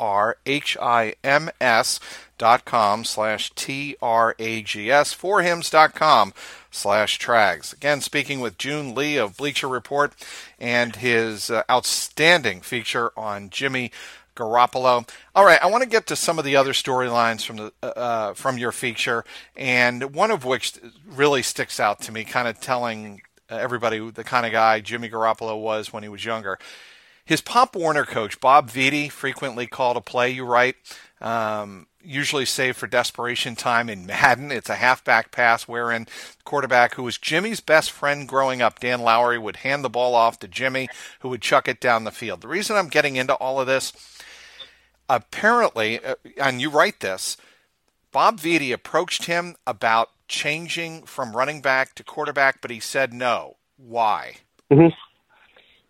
dot 1.68 2.00
com 2.38 3.04
slash 3.04 3.50
T-R-A-G-S. 3.54 5.14
Forhims.com 5.14 6.34
slash 6.70 7.18
trags. 7.18 7.72
Again, 7.72 8.00
speaking 8.00 8.40
with 8.40 8.58
June 8.58 8.94
Lee 8.94 9.16
of 9.16 9.36
Bleacher 9.36 9.68
Report 9.68 10.12
and 10.58 10.96
his 10.96 11.50
uh, 11.50 11.62
outstanding 11.70 12.60
feature 12.60 13.12
on 13.16 13.50
Jimmy 13.50 13.90
Garoppolo. 14.36 15.08
All 15.34 15.44
right, 15.44 15.62
I 15.62 15.66
want 15.66 15.82
to 15.82 15.88
get 15.88 16.06
to 16.08 16.16
some 16.16 16.38
of 16.38 16.44
the 16.44 16.56
other 16.56 16.72
storylines 16.72 17.44
from 17.44 17.56
the 17.56 17.72
uh, 17.82 17.86
uh, 17.86 18.34
from 18.34 18.58
your 18.58 18.70
feature, 18.70 19.24
and 19.56 20.14
one 20.14 20.30
of 20.30 20.44
which 20.44 20.74
really 21.06 21.42
sticks 21.42 21.80
out 21.80 22.00
to 22.02 22.12
me, 22.12 22.22
kind 22.22 22.46
of 22.46 22.60
telling 22.60 23.22
everybody 23.48 24.10
the 24.10 24.24
kind 24.24 24.44
of 24.44 24.52
guy 24.52 24.80
Jimmy 24.80 25.08
Garoppolo 25.08 25.60
was 25.60 25.92
when 25.92 26.02
he 26.02 26.08
was 26.08 26.24
younger. 26.24 26.58
His 27.24 27.40
Pop 27.40 27.74
Warner 27.74 28.04
coach, 28.04 28.40
Bob 28.40 28.70
Vitti, 28.70 29.10
frequently 29.10 29.66
called 29.66 29.96
a 29.96 30.00
play. 30.00 30.30
You 30.30 30.44
write. 30.44 30.76
Um, 31.20 31.86
usually 32.06 32.44
saved 32.44 32.76
for 32.76 32.86
desperation 32.86 33.56
time 33.56 33.88
in 33.88 34.06
Madden. 34.06 34.52
It's 34.52 34.70
a 34.70 34.76
halfback 34.76 35.30
pass 35.30 35.64
wherein 35.64 36.06
quarterback, 36.44 36.94
who 36.94 37.02
was 37.02 37.18
Jimmy's 37.18 37.60
best 37.60 37.90
friend 37.90 38.28
growing 38.28 38.62
up, 38.62 38.80
Dan 38.80 39.02
Lowry, 39.02 39.38
would 39.38 39.56
hand 39.56 39.84
the 39.84 39.90
ball 39.90 40.14
off 40.14 40.38
to 40.40 40.48
Jimmy, 40.48 40.88
who 41.20 41.28
would 41.28 41.42
chuck 41.42 41.68
it 41.68 41.80
down 41.80 42.04
the 42.04 42.10
field. 42.10 42.40
The 42.40 42.48
reason 42.48 42.76
I'm 42.76 42.88
getting 42.88 43.16
into 43.16 43.34
all 43.34 43.60
of 43.60 43.66
this 43.66 43.92
apparently, 45.08 46.02
uh, 46.04 46.14
and 46.40 46.60
you 46.60 46.70
write 46.70 47.00
this, 47.00 47.36
Bob 48.12 48.38
Vitti 48.38 48.72
approached 48.72 49.24
him 49.24 49.56
about 49.66 50.10
changing 50.28 51.02
from 51.04 51.36
running 51.36 51.60
back 51.60 51.94
to 51.94 52.04
quarterback, 52.04 52.60
but 52.60 52.70
he 52.70 52.80
said 52.80 53.12
no. 53.12 53.56
Why? 53.76 54.36
Mm-hmm. 54.70 54.94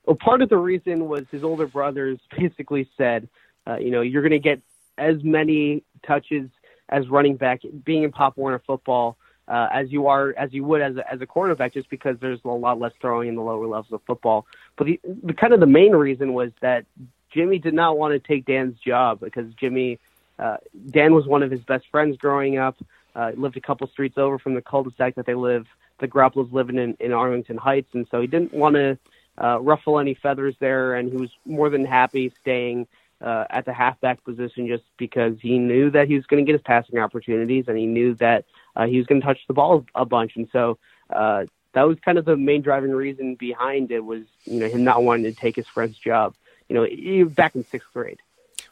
Well, 0.04 0.16
part 0.16 0.42
of 0.42 0.48
the 0.48 0.56
reason 0.56 1.08
was 1.08 1.24
his 1.30 1.42
older 1.42 1.66
brothers 1.66 2.18
basically 2.36 2.88
said, 2.96 3.28
uh, 3.66 3.76
you 3.76 3.90
know, 3.90 4.00
you're 4.00 4.22
going 4.22 4.32
to 4.32 4.38
get 4.38 4.60
as 4.98 5.22
many 5.22 5.82
touches 6.06 6.48
as 6.88 7.08
running 7.08 7.36
back, 7.36 7.60
being 7.84 8.04
in 8.04 8.12
Pop 8.12 8.36
Warner 8.36 8.60
football, 8.66 9.16
uh, 9.48 9.68
as 9.72 9.92
you 9.92 10.08
are 10.08 10.34
as 10.36 10.52
you 10.52 10.64
would 10.64 10.80
as 10.80 10.96
a, 10.96 11.12
as 11.12 11.20
a 11.20 11.26
quarterback, 11.26 11.74
just 11.74 11.88
because 11.88 12.16
there's 12.20 12.40
a 12.44 12.48
lot 12.48 12.78
less 12.78 12.92
throwing 13.00 13.28
in 13.28 13.36
the 13.36 13.42
lower 13.42 13.66
levels 13.66 13.92
of 13.92 14.02
football. 14.06 14.46
But 14.76 14.86
the, 14.86 15.00
the 15.22 15.34
kind 15.34 15.52
of 15.52 15.60
the 15.60 15.66
main 15.66 15.92
reason 15.92 16.32
was 16.34 16.50
that 16.60 16.84
Jimmy 17.32 17.58
did 17.58 17.74
not 17.74 17.98
want 17.98 18.12
to 18.12 18.18
take 18.18 18.44
Dan's 18.44 18.78
job 18.80 19.20
because 19.20 19.52
Jimmy, 19.54 19.98
uh, 20.38 20.56
Dan 20.90 21.14
was 21.14 21.26
one 21.26 21.42
of 21.42 21.50
his 21.50 21.60
best 21.60 21.86
friends 21.90 22.16
growing 22.16 22.58
up. 22.58 22.76
Uh, 23.14 23.32
lived 23.34 23.56
a 23.56 23.60
couple 23.60 23.86
streets 23.88 24.18
over 24.18 24.38
from 24.38 24.54
the 24.54 24.60
cul-de-sac 24.60 25.14
that 25.14 25.24
they 25.24 25.34
live. 25.34 25.66
The 26.00 26.08
Garoppolos 26.08 26.52
living 26.52 26.76
in, 26.76 26.96
in 27.00 27.12
Arlington 27.12 27.56
Heights, 27.56 27.88
and 27.94 28.06
so 28.10 28.20
he 28.20 28.26
didn't 28.26 28.52
want 28.52 28.74
to 28.74 28.98
uh, 29.42 29.58
ruffle 29.60 29.98
any 29.98 30.12
feathers 30.12 30.54
there, 30.58 30.94
and 30.94 31.10
he 31.10 31.16
was 31.16 31.30
more 31.46 31.70
than 31.70 31.86
happy 31.86 32.32
staying 32.42 32.86
uh, 33.20 33.44
at 33.50 33.64
the 33.64 33.72
halfback 33.72 34.22
position 34.24 34.66
just 34.66 34.84
because 34.98 35.36
he 35.40 35.58
knew 35.58 35.90
that 35.90 36.08
he 36.08 36.14
was 36.14 36.26
going 36.26 36.44
to 36.44 36.46
get 36.46 36.58
his 36.58 36.62
passing 36.62 36.98
opportunities, 36.98 37.64
and 37.68 37.78
he 37.78 37.86
knew 37.86 38.14
that 38.14 38.44
uh, 38.74 38.86
he 38.86 38.98
was 38.98 39.06
going 39.06 39.20
to 39.20 39.26
touch 39.26 39.40
the 39.48 39.54
ball 39.54 39.84
a 39.94 40.04
bunch, 40.04 40.36
and 40.36 40.48
so 40.52 40.78
uh, 41.10 41.44
that 41.72 41.82
was 41.82 41.98
kind 42.04 42.18
of 42.18 42.24
the 42.24 42.36
main 42.36 42.62
driving 42.62 42.90
reason 42.90 43.34
behind 43.34 43.90
it 43.90 44.04
was 44.04 44.22
you 44.44 44.60
know 44.60 44.68
him 44.68 44.84
not 44.84 45.02
wanting 45.02 45.24
to 45.24 45.32
take 45.32 45.56
his 45.56 45.66
friend's 45.66 45.98
job 45.98 46.34
you 46.68 46.74
know, 46.74 47.28
back 47.30 47.54
in 47.54 47.64
sixth 47.64 47.88
grade. 47.92 48.20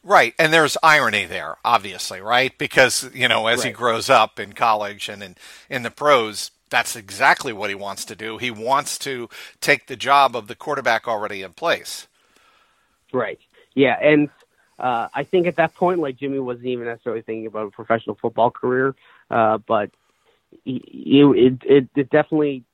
Right, 0.02 0.34
and 0.38 0.52
there's 0.52 0.76
irony 0.82 1.24
there, 1.24 1.56
obviously, 1.64 2.20
right? 2.20 2.56
Because 2.58 3.10
you 3.14 3.28
know, 3.28 3.46
as 3.46 3.60
right. 3.60 3.68
he 3.68 3.72
grows 3.72 4.10
up 4.10 4.38
in 4.38 4.52
college 4.52 5.08
and 5.08 5.22
in 5.22 5.36
in 5.70 5.82
the 5.82 5.90
pros, 5.90 6.50
that's 6.68 6.94
exactly 6.94 7.52
what 7.52 7.70
he 7.70 7.74
wants 7.74 8.04
to 8.06 8.16
do. 8.16 8.36
He 8.36 8.50
wants 8.50 8.98
to 9.00 9.30
take 9.60 9.86
the 9.86 9.96
job 9.96 10.36
of 10.36 10.46
the 10.46 10.54
quarterback 10.54 11.08
already 11.08 11.42
in 11.42 11.52
place. 11.52 12.06
Right. 13.12 13.38
Yeah, 13.74 13.96
and 14.00 14.28
uh, 14.78 15.08
I 15.14 15.24
think 15.24 15.46
at 15.46 15.56
that 15.56 15.74
point, 15.74 16.00
like 16.00 16.16
Jimmy 16.16 16.38
wasn't 16.38 16.66
even 16.66 16.86
necessarily 16.86 17.22
thinking 17.22 17.46
about 17.46 17.68
a 17.68 17.70
professional 17.70 18.16
football 18.20 18.50
career, 18.50 18.94
uh, 19.30 19.58
but 19.58 19.90
it, 20.64 21.58
it 21.64 21.88
it 21.94 22.10
definitely 22.10 22.64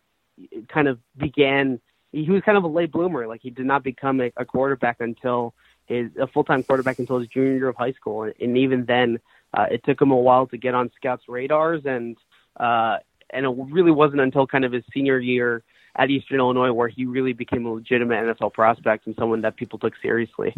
kind 0.69 0.89
of 0.89 0.99
began 1.17 1.81
he 2.13 2.29
was 2.31 2.43
kind 2.43 2.59
of 2.59 2.65
a 2.65 2.69
late 2.69 2.91
bloomer. 2.91 3.27
Like 3.27 3.41
he 3.43 3.51
did 3.51 3.67
not 3.67 3.83
become 3.83 4.21
a, 4.21 4.33
a 4.37 4.45
quarterback 4.45 5.01
until 5.01 5.55
his 5.87 6.11
a 6.19 6.27
full 6.27 6.45
time 6.45 6.63
quarterback 6.63 6.99
until 6.99 7.19
his 7.19 7.29
junior 7.29 7.57
year 7.57 7.69
of 7.69 7.77
high 7.77 7.93
school, 7.93 8.25
and, 8.25 8.35
and 8.41 8.59
even 8.59 8.85
then, 8.87 9.21
uh, 9.55 9.67
it 9.71 9.85
took 9.85 10.01
him 10.01 10.11
a 10.11 10.17
while 10.17 10.47
to 10.49 10.57
get 10.57 10.75
on 10.75 10.91
scouts' 10.97 11.25
radars, 11.29 11.83
and 11.85 12.17
uh, 12.59 12.99
and 13.31 13.47
it 13.47 13.55
really 13.71 13.93
wasn't 13.93 14.21
until 14.21 14.47
kind 14.47 14.65
of 14.65 14.73
his 14.73 14.85
senior 14.93 15.19
year 15.19 15.63
at 15.97 16.11
Eastern 16.11 16.39
Illinois 16.39 16.73
where 16.73 16.89
he 16.89 17.05
really 17.05 17.33
became 17.33 17.67
a 17.67 17.73
legitimate 17.73 18.37
NFL 18.37 18.53
prospect 18.53 19.07
and 19.07 19.17
someone 19.17 19.43
that 19.43 19.57
people 19.57 19.79
took 19.79 19.95
seriously. 20.01 20.55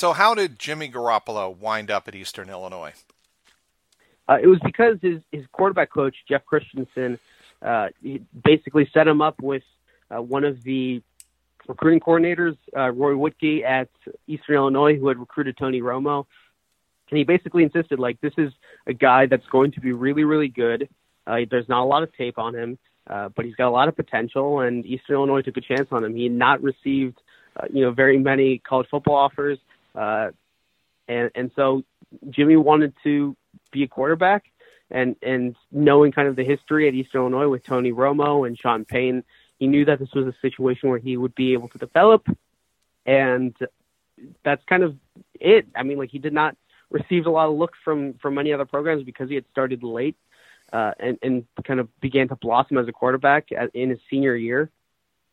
So, 0.00 0.14
how 0.14 0.34
did 0.34 0.58
Jimmy 0.58 0.88
Garoppolo 0.88 1.54
wind 1.54 1.90
up 1.90 2.08
at 2.08 2.14
Eastern 2.14 2.48
Illinois? 2.48 2.94
Uh, 4.26 4.38
it 4.42 4.46
was 4.46 4.58
because 4.64 4.96
his 5.02 5.20
his 5.30 5.44
quarterback 5.52 5.90
coach 5.90 6.16
Jeff 6.26 6.42
Christensen 6.46 7.18
uh, 7.60 7.88
basically 8.42 8.88
set 8.94 9.06
him 9.06 9.20
up 9.20 9.42
with 9.42 9.62
uh, 10.10 10.22
one 10.22 10.44
of 10.44 10.62
the 10.62 11.02
recruiting 11.68 12.00
coordinators, 12.00 12.56
uh, 12.74 12.90
Roy 12.92 13.12
Wittke 13.12 13.62
at 13.62 13.90
Eastern 14.26 14.54
Illinois, 14.54 14.98
who 14.98 15.06
had 15.06 15.18
recruited 15.18 15.58
Tony 15.58 15.82
Romo. 15.82 16.24
And 17.10 17.18
he 17.18 17.24
basically 17.24 17.62
insisted, 17.62 17.98
like, 17.98 18.18
this 18.22 18.32
is 18.38 18.54
a 18.86 18.94
guy 18.94 19.26
that's 19.26 19.46
going 19.48 19.72
to 19.72 19.80
be 19.82 19.92
really, 19.92 20.24
really 20.24 20.48
good. 20.48 20.88
Uh, 21.26 21.40
there's 21.50 21.68
not 21.68 21.82
a 21.82 21.84
lot 21.84 22.02
of 22.02 22.16
tape 22.16 22.38
on 22.38 22.54
him, 22.54 22.78
uh, 23.06 23.28
but 23.36 23.44
he's 23.44 23.54
got 23.54 23.68
a 23.68 23.76
lot 23.76 23.88
of 23.88 23.96
potential, 23.96 24.60
and 24.60 24.86
Eastern 24.86 25.16
Illinois 25.16 25.42
took 25.42 25.58
a 25.58 25.60
chance 25.60 25.88
on 25.90 26.04
him. 26.04 26.16
He 26.16 26.22
had 26.22 26.32
not 26.32 26.62
received, 26.62 27.20
you 27.70 27.84
know, 27.84 27.90
very 27.90 28.18
many 28.18 28.60
college 28.60 28.88
football 28.90 29.16
offers, 29.16 29.58
uh, 29.94 30.30
and 31.08 31.30
and 31.34 31.50
so 31.56 31.84
Jimmy 32.30 32.56
wanted 32.56 32.94
to 33.04 33.36
be 33.72 33.82
a 33.82 33.88
quarterback, 33.88 34.44
and 34.90 35.16
and 35.22 35.56
knowing 35.70 36.12
kind 36.12 36.28
of 36.28 36.36
the 36.36 36.44
history 36.44 36.88
at 36.88 36.94
Eastern 36.94 37.22
Illinois 37.22 37.48
with 37.48 37.64
Tony 37.64 37.92
Romo 37.92 38.46
and 38.46 38.58
Sean 38.58 38.84
Payton, 38.84 39.24
he 39.58 39.66
knew 39.66 39.84
that 39.84 39.98
this 39.98 40.12
was 40.14 40.26
a 40.26 40.34
situation 40.40 40.88
where 40.88 40.98
he 40.98 41.16
would 41.16 41.34
be 41.34 41.52
able 41.52 41.68
to 41.68 41.78
develop, 41.78 42.26
and 43.06 43.56
that's 44.44 44.64
kind 44.64 44.82
of 44.82 44.96
it. 45.34 45.66
I 45.74 45.82
mean, 45.82 45.98
like 45.98 46.10
he 46.10 46.18
did 46.18 46.32
not 46.32 46.56
received 46.90 47.26
a 47.26 47.30
lot 47.30 47.48
of 47.48 47.56
looks 47.56 47.78
from 47.84 48.14
from 48.14 48.34
many 48.34 48.52
other 48.52 48.64
programs 48.66 49.04
because 49.04 49.28
he 49.28 49.34
had 49.34 49.44
started 49.50 49.82
late 49.82 50.16
uh, 50.72 50.92
and 50.98 51.18
and 51.22 51.44
kind 51.64 51.80
of 51.80 51.88
began 52.00 52.28
to 52.28 52.36
blossom 52.36 52.78
as 52.78 52.88
a 52.88 52.92
quarterback 52.92 53.48
in 53.74 53.90
his 53.90 53.98
senior 54.08 54.36
year, 54.36 54.70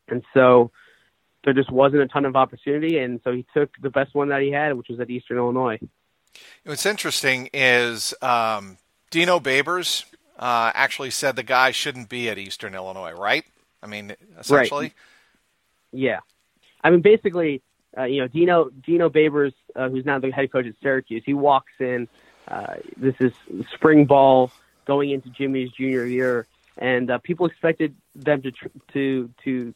and 0.08 0.24
so 0.34 0.72
there 1.48 1.54
just 1.54 1.72
wasn't 1.72 2.02
a 2.02 2.08
ton 2.10 2.26
of 2.26 2.36
opportunity, 2.36 2.98
and 2.98 3.22
so 3.24 3.32
he 3.32 3.46
took 3.54 3.70
the 3.82 3.90
best 3.90 4.14
one 4.14 4.28
that 4.28 4.42
he 4.42 4.52
had, 4.52 4.74
which 4.74 4.90
was 4.90 5.00
at 5.00 5.10
Eastern 5.10 5.38
Illinois. 5.38 5.80
What's 6.66 6.86
interesting 6.86 7.50
is 7.54 8.14
um, 8.22 8.78
Dino 9.12 9.40
Babers 9.40 10.04
uh, 10.38 10.74
actually 10.76 11.10
said 11.10 11.38
the 11.38 11.44
guy 11.44 11.72
shouldn't 11.72 12.10
be 12.10 12.28
at 12.28 12.38
Eastern 12.38 12.76
Illinois, 12.76 13.14
right? 13.14 13.46
I 13.82 13.88
mean, 13.88 14.14
essentially. 14.38 14.88
Right. 14.88 14.94
Yeah, 15.94 16.20
I 16.84 16.90
mean, 16.90 17.00
basically, 17.00 17.62
uh, 17.98 18.04
you 18.04 18.20
know, 18.20 18.28
Dino 18.28 18.70
Dino 18.86 19.10
Babers, 19.10 19.54
uh, 19.74 19.88
who's 19.88 20.06
now 20.06 20.20
the 20.20 20.30
head 20.32 20.52
coach 20.52 20.66
at 20.66 20.74
Syracuse, 20.84 21.24
he 21.26 21.34
walks 21.34 21.72
in. 21.80 22.10
Uh, 22.46 22.76
this 22.98 23.16
is 23.22 23.32
spring 23.74 24.04
ball 24.04 24.52
going 24.84 25.12
into 25.12 25.30
Jimmy's 25.30 25.72
junior 25.72 26.06
year, 26.06 26.46
and 26.78 27.10
uh, 27.10 27.20
people 27.20 27.46
expected 27.46 27.96
them 28.16 28.42
to 28.42 28.52
tr- 28.52 28.68
to 28.92 29.30
to 29.46 29.74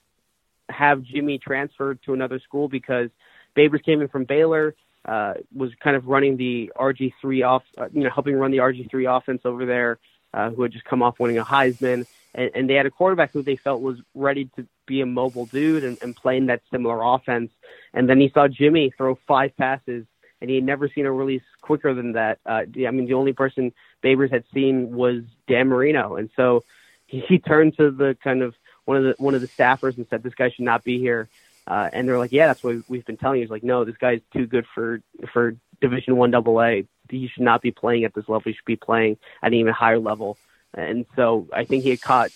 have 0.72 1.04
Jimmy 1.04 1.38
transferred 1.38 2.00
to 2.04 2.14
another 2.14 2.40
school 2.40 2.68
because 2.68 3.10
Babers 3.56 3.84
came 3.84 4.02
in 4.02 4.08
from 4.08 4.26
Baylor, 4.26 4.76
uh, 5.06 5.34
was 5.54 5.72
kind 5.84 5.96
of 5.96 6.08
running 6.08 6.38
the 6.38 6.72
RG3 6.76 7.48
off, 7.48 7.64
uh, 7.78 7.88
you 7.94 8.04
know, 8.04 8.10
helping 8.10 8.36
run 8.36 8.52
the 8.52 8.58
RG3 8.58 9.18
offense 9.18 9.42
over 9.46 9.66
there, 9.66 10.00
uh, 10.34 10.50
who 10.52 10.62
had 10.64 10.72
just 10.72 10.86
come 10.86 11.02
off 11.02 11.20
winning 11.20 11.38
a 11.38 11.44
Heisman, 11.44 12.06
and, 12.34 12.52
and 12.54 12.70
they 12.70 12.76
had 12.76 12.86
a 12.86 12.92
quarterback 12.92 13.32
who 13.32 13.42
they 13.42 13.56
felt 13.56 13.82
was 13.82 13.98
ready 14.14 14.50
to 14.56 14.66
be 14.86 15.02
a 15.02 15.06
mobile 15.06 15.46
dude 15.48 15.84
and, 15.84 15.98
and 16.02 16.16
play 16.16 16.40
that 16.40 16.62
similar 16.72 17.02
offense. 17.04 17.52
And 17.94 18.10
then 18.10 18.20
he 18.20 18.30
saw 18.30 18.48
Jimmy 18.48 18.94
throw 18.96 19.16
five 19.28 19.56
passes, 19.58 20.06
and 20.40 20.50
he 20.50 20.56
had 20.56 20.66
never 20.66 20.88
seen 20.88 21.06
a 21.06 21.12
release 21.12 21.44
quicker 21.62 21.94
than 21.94 22.14
that. 22.14 22.40
Uh, 22.46 22.64
I 22.88 22.92
mean, 22.92 23.06
the 23.06 23.14
only 23.14 23.34
person 23.34 23.74
Babers 24.04 24.32
had 24.32 24.44
seen 24.54 24.96
was 24.96 25.24
Dan 25.48 25.68
Marino, 25.68 26.16
and 26.16 26.30
so 26.36 26.64
he, 27.08 27.20
he 27.28 27.40
turned 27.40 27.78
to 27.78 27.92
the 27.92 28.18
kind 28.24 28.42
of 28.42 28.56
one 28.86 28.98
of 28.98 29.04
the 29.04 29.16
one 29.18 29.36
of 29.36 29.42
the 29.42 29.48
staffers 29.48 29.98
and 29.98 30.08
said, 30.10 30.24
"This 30.24 30.36
guy 30.36 30.50
should 30.50 30.66
not 30.66 30.84
be 30.84 31.00
here." 31.00 31.30
Uh, 31.68 31.90
and 31.94 32.08
they're 32.08 32.18
like, 32.18 32.32
"Yeah, 32.32 32.48
that's 32.48 32.64
what 32.64 32.78
we've 32.88 33.06
been 33.06 33.18
telling 33.18 33.38
you." 33.38 33.44
He's 33.44 33.52
like, 33.52 33.64
"No, 33.64 33.86
this 33.86 33.98
guy's 33.98 34.22
too 34.34 34.48
good 34.48 34.66
for 34.74 35.02
for 35.34 35.56
Division 35.80 36.18
One 36.18 36.32
Double 36.32 36.62
A. 36.62 36.86
He 37.10 37.28
should 37.28 37.44
not 37.44 37.62
be 37.62 37.72
playing 37.72 38.06
at 38.06 38.14
this 38.14 38.28
level. 38.28 38.44
He 38.46 38.54
should 38.54 38.66
be 38.66 38.76
playing 38.76 39.18
at 39.42 39.48
an 39.48 39.54
even 39.56 39.74
higher 39.74 40.00
level." 40.00 40.38
And 40.74 41.06
so 41.16 41.48
I 41.54 41.66
think 41.66 41.84
he 41.84 41.90
had 41.90 42.02
caught 42.02 42.32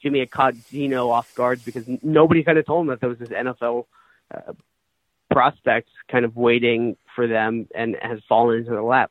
Jimmy 0.00 0.20
had 0.20 0.30
caught 0.30 0.54
Dino 0.70 1.10
off 1.10 1.34
guard 1.34 1.60
because 1.64 1.84
nobody 2.02 2.44
kind 2.44 2.58
of 2.58 2.66
told 2.66 2.82
him 2.82 2.86
that 2.88 3.00
there 3.00 3.08
was 3.08 3.18
this 3.18 3.30
NFL 3.30 3.86
uh, 4.32 4.52
prospect 5.30 5.88
kind 6.10 6.24
of 6.24 6.36
waiting 6.36 6.96
for 7.14 7.26
them 7.26 7.68
and 7.74 7.96
has 8.00 8.20
fallen 8.28 8.58
into 8.58 8.70
their 8.70 8.82
lap. 8.82 9.10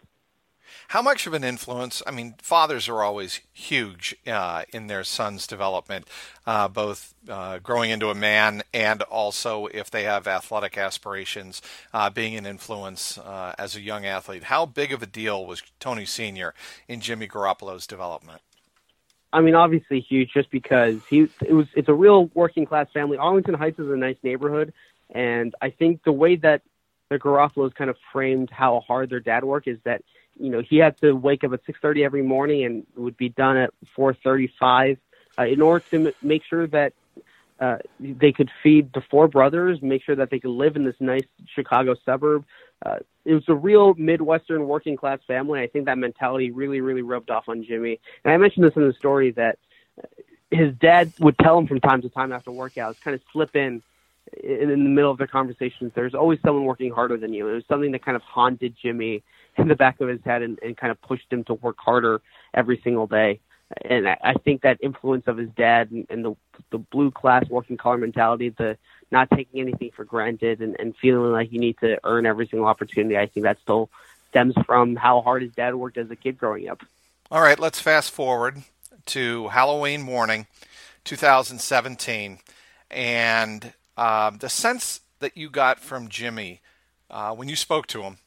How 0.90 1.02
much 1.02 1.28
of 1.28 1.34
an 1.34 1.44
influence? 1.44 2.02
I 2.06 2.12
mean, 2.12 2.36
fathers 2.42 2.88
are 2.90 3.02
always 3.02 3.42
huge 3.54 4.16
uh, 4.26 4.64
in 4.72 4.88
their 4.88 5.04
son's 5.04 5.48
development, 5.48 6.08
uh, 6.46 6.68
both 6.68 7.14
uh, 7.30 7.60
growing 7.60 7.92
into 7.92 8.10
a 8.10 8.16
man 8.16 8.64
and 8.74 9.02
also 9.04 9.68
if 9.68 9.92
they 9.92 10.04
have 10.04 10.28
athletic 10.28 10.78
aspirations, 10.78 11.62
uh, 11.94 12.10
being 12.10 12.36
an 12.36 12.46
influence 12.46 13.18
uh, 13.18 13.54
as 13.58 13.76
a 13.76 13.82
young 13.82 14.06
athlete. 14.06 14.44
How 14.44 14.66
big 14.66 14.92
of 14.92 15.04
a 15.04 15.08
deal 15.08 15.46
was 15.46 15.64
Tony 15.80 16.06
Sr. 16.06 16.54
in 16.88 17.02
Jimmy 17.02 17.28
Garoppolo's 17.28 17.88
development? 17.88 18.42
I 19.34 19.42
mean, 19.42 19.56
obviously 19.56 20.00
huge, 20.00 20.32
just 20.34 20.50
because 20.52 21.02
he 21.10 21.28
it 21.42 21.54
was 21.54 21.68
it's 21.76 21.90
a 21.90 21.94
real 21.94 22.30
working 22.34 22.66
class 22.66 22.88
family. 22.94 23.18
Arlington 23.18 23.56
Heights 23.56 23.78
is 23.78 23.90
a 23.90 23.96
nice 23.98 24.16
neighborhood, 24.24 24.74
and 25.14 25.54
I 25.62 25.70
think 25.70 26.04
the 26.04 26.14
way 26.14 26.38
that 26.38 26.62
the 27.10 27.20
Garoppolo's 27.20 27.74
kind 27.74 27.90
of 27.90 27.98
framed 28.12 28.50
how 28.50 28.82
hard 28.82 29.10
their 29.10 29.20
dad 29.20 29.44
worked 29.44 29.68
is 29.68 29.80
that 29.84 30.02
you 30.40 30.50
know 30.50 30.62
he 30.62 30.78
had 30.78 30.98
to 31.02 31.14
wake 31.14 31.44
up 31.44 31.54
at 31.54 31.66
6:30 31.66 32.04
every 32.04 32.22
morning 32.22 32.64
and 32.66 32.86
would 32.96 33.18
be 33.18 33.30
done 33.30 33.58
at 33.58 33.72
4:35 33.98 34.98
uh, 35.38 35.44
in 35.44 35.62
order 35.62 35.86
to 35.92 36.08
m- 36.08 36.14
make 36.22 36.44
sure 36.44 36.68
that 36.68 36.94
uh, 37.60 37.78
they 38.00 38.32
could 38.32 38.52
feed 38.62 38.94
the 38.94 39.02
four 39.10 39.28
brothers, 39.28 39.82
make 39.82 40.04
sure 40.04 40.16
that 40.16 40.30
they 40.30 40.40
could 40.40 40.52
live 40.52 40.76
in 40.76 40.84
this 40.84 40.96
nice 41.00 41.26
Chicago 41.56 41.96
suburb. 42.06 42.46
Uh, 42.86 42.98
it 43.26 43.34
was 43.34 43.44
a 43.48 43.56
real 43.56 43.96
Midwestern 43.96 44.68
working 44.68 44.96
class 44.96 45.20
family. 45.26 45.62
I 45.62 45.68
think 45.68 45.86
that 45.86 45.98
mentality 45.98 46.52
really, 46.52 46.82
really 46.82 47.02
rubbed 47.02 47.32
off 47.32 47.50
on 47.50 47.64
Jimmy. 47.64 48.00
And 48.24 48.32
I 48.32 48.38
mentioned 48.38 48.64
this 48.64 48.76
in 48.76 48.88
the 48.88 48.94
story 48.94 49.32
that 49.32 49.58
his 50.52 50.74
dad 50.76 51.12
would 51.20 51.38
tell 51.40 51.58
him 51.58 51.68
from 51.68 51.80
time 51.82 52.02
to 52.04 52.10
time 52.10 52.32
after 52.32 52.52
workouts, 52.52 53.02
kind 53.02 53.16
of 53.16 53.22
slip 53.34 53.56
in 53.56 53.82
in, 54.44 54.70
in 54.70 54.84
the 54.84 54.90
middle 54.90 55.12
of 55.12 55.18
their 55.18 55.28
conversations. 55.28 55.92
There's 55.96 56.14
always 56.14 56.40
someone 56.44 56.66
working 56.66 56.92
harder 56.92 57.18
than 57.18 57.34
you. 57.34 57.48
It 57.48 57.54
was 57.54 57.64
something 57.68 57.92
that 57.92 58.04
kind 58.04 58.16
of 58.16 58.22
haunted 58.22 58.76
Jimmy 58.82 59.24
in 59.58 59.68
the 59.68 59.76
back 59.76 60.00
of 60.02 60.08
his 60.08 60.20
head 60.24 60.42
and, 60.42 60.60
and 60.62 60.78
kind 60.78 60.92
of 60.92 61.02
pushed 61.02 61.32
him 61.32 61.44
to 61.46 61.56
work 61.56 61.78
harder 61.80 62.22
every 62.54 62.80
single 62.84 63.08
day. 63.08 63.40
And 63.84 64.08
I, 64.08 64.18
I 64.24 64.34
think 64.34 64.62
that 64.62 64.78
influence 64.82 65.28
of 65.28 65.38
his 65.38 65.50
dad 65.50 65.92
and, 65.92 66.08
and 66.10 66.24
the 66.24 66.36
the 66.70 66.78
blue 66.78 67.12
class 67.12 67.44
working 67.50 67.76
collar 67.76 67.98
mentality, 67.98 68.50
the 68.50 68.78
not 69.12 69.30
taking 69.30 69.60
anything 69.60 69.92
for 69.96 70.06
granted 70.06 70.62
and, 70.62 70.76
and 70.80 70.96
feeling 70.96 71.32
like 71.32 71.52
you 71.52 71.60
need 71.60 71.78
to 71.80 72.00
earn 72.04 72.26
every 72.26 72.48
single 72.48 72.68
opportunity, 72.68 73.18
I 73.18 73.28
think 73.28 73.44
that 73.44 73.58
still 73.62 73.90
stems 74.30 74.56
from 74.66 74.96
how 74.96 75.22
hard 75.22 75.42
his 75.42 75.54
dad 75.54 75.76
worked 75.76 75.98
as 75.98 76.10
a 76.12 76.16
kid 76.16 76.38
growing 76.38 76.70
up. 76.70 76.82
All 77.30 77.42
right, 77.42 77.60
let's 77.60 77.80
fast 77.80 78.12
forward 78.12 78.64
to 79.08 79.50
Halloween 79.50 80.02
morning, 80.02 80.48
2017, 81.04 82.40
and 82.90 83.74
uh, 83.98 84.32
the 84.32 84.50
sense 84.50 85.02
that 85.20 85.36
you 85.36 85.50
got 85.50 85.80
from 85.80 86.08
Jimmy 86.08 86.62
uh, 87.10 87.34
when 87.34 87.50
you 87.50 87.56
spoke 87.56 87.88
to 87.88 88.04
him 88.04 88.18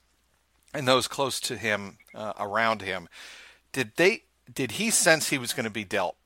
and 0.75 0.87
those 0.87 1.09
close 1.09 1.41
to 1.41 1.57
him 1.57 1.99
uh, 2.15 2.33
around 2.39 2.83
him, 2.83 3.09
did 3.73 3.93
they 3.97 4.25
did 4.53 4.73
he 4.73 4.91
sense 4.91 5.29
he 5.29 5.39
was 5.39 5.53
going 5.53 5.65
to 5.65 5.71
be 5.71 5.85
dealt? 5.85 6.17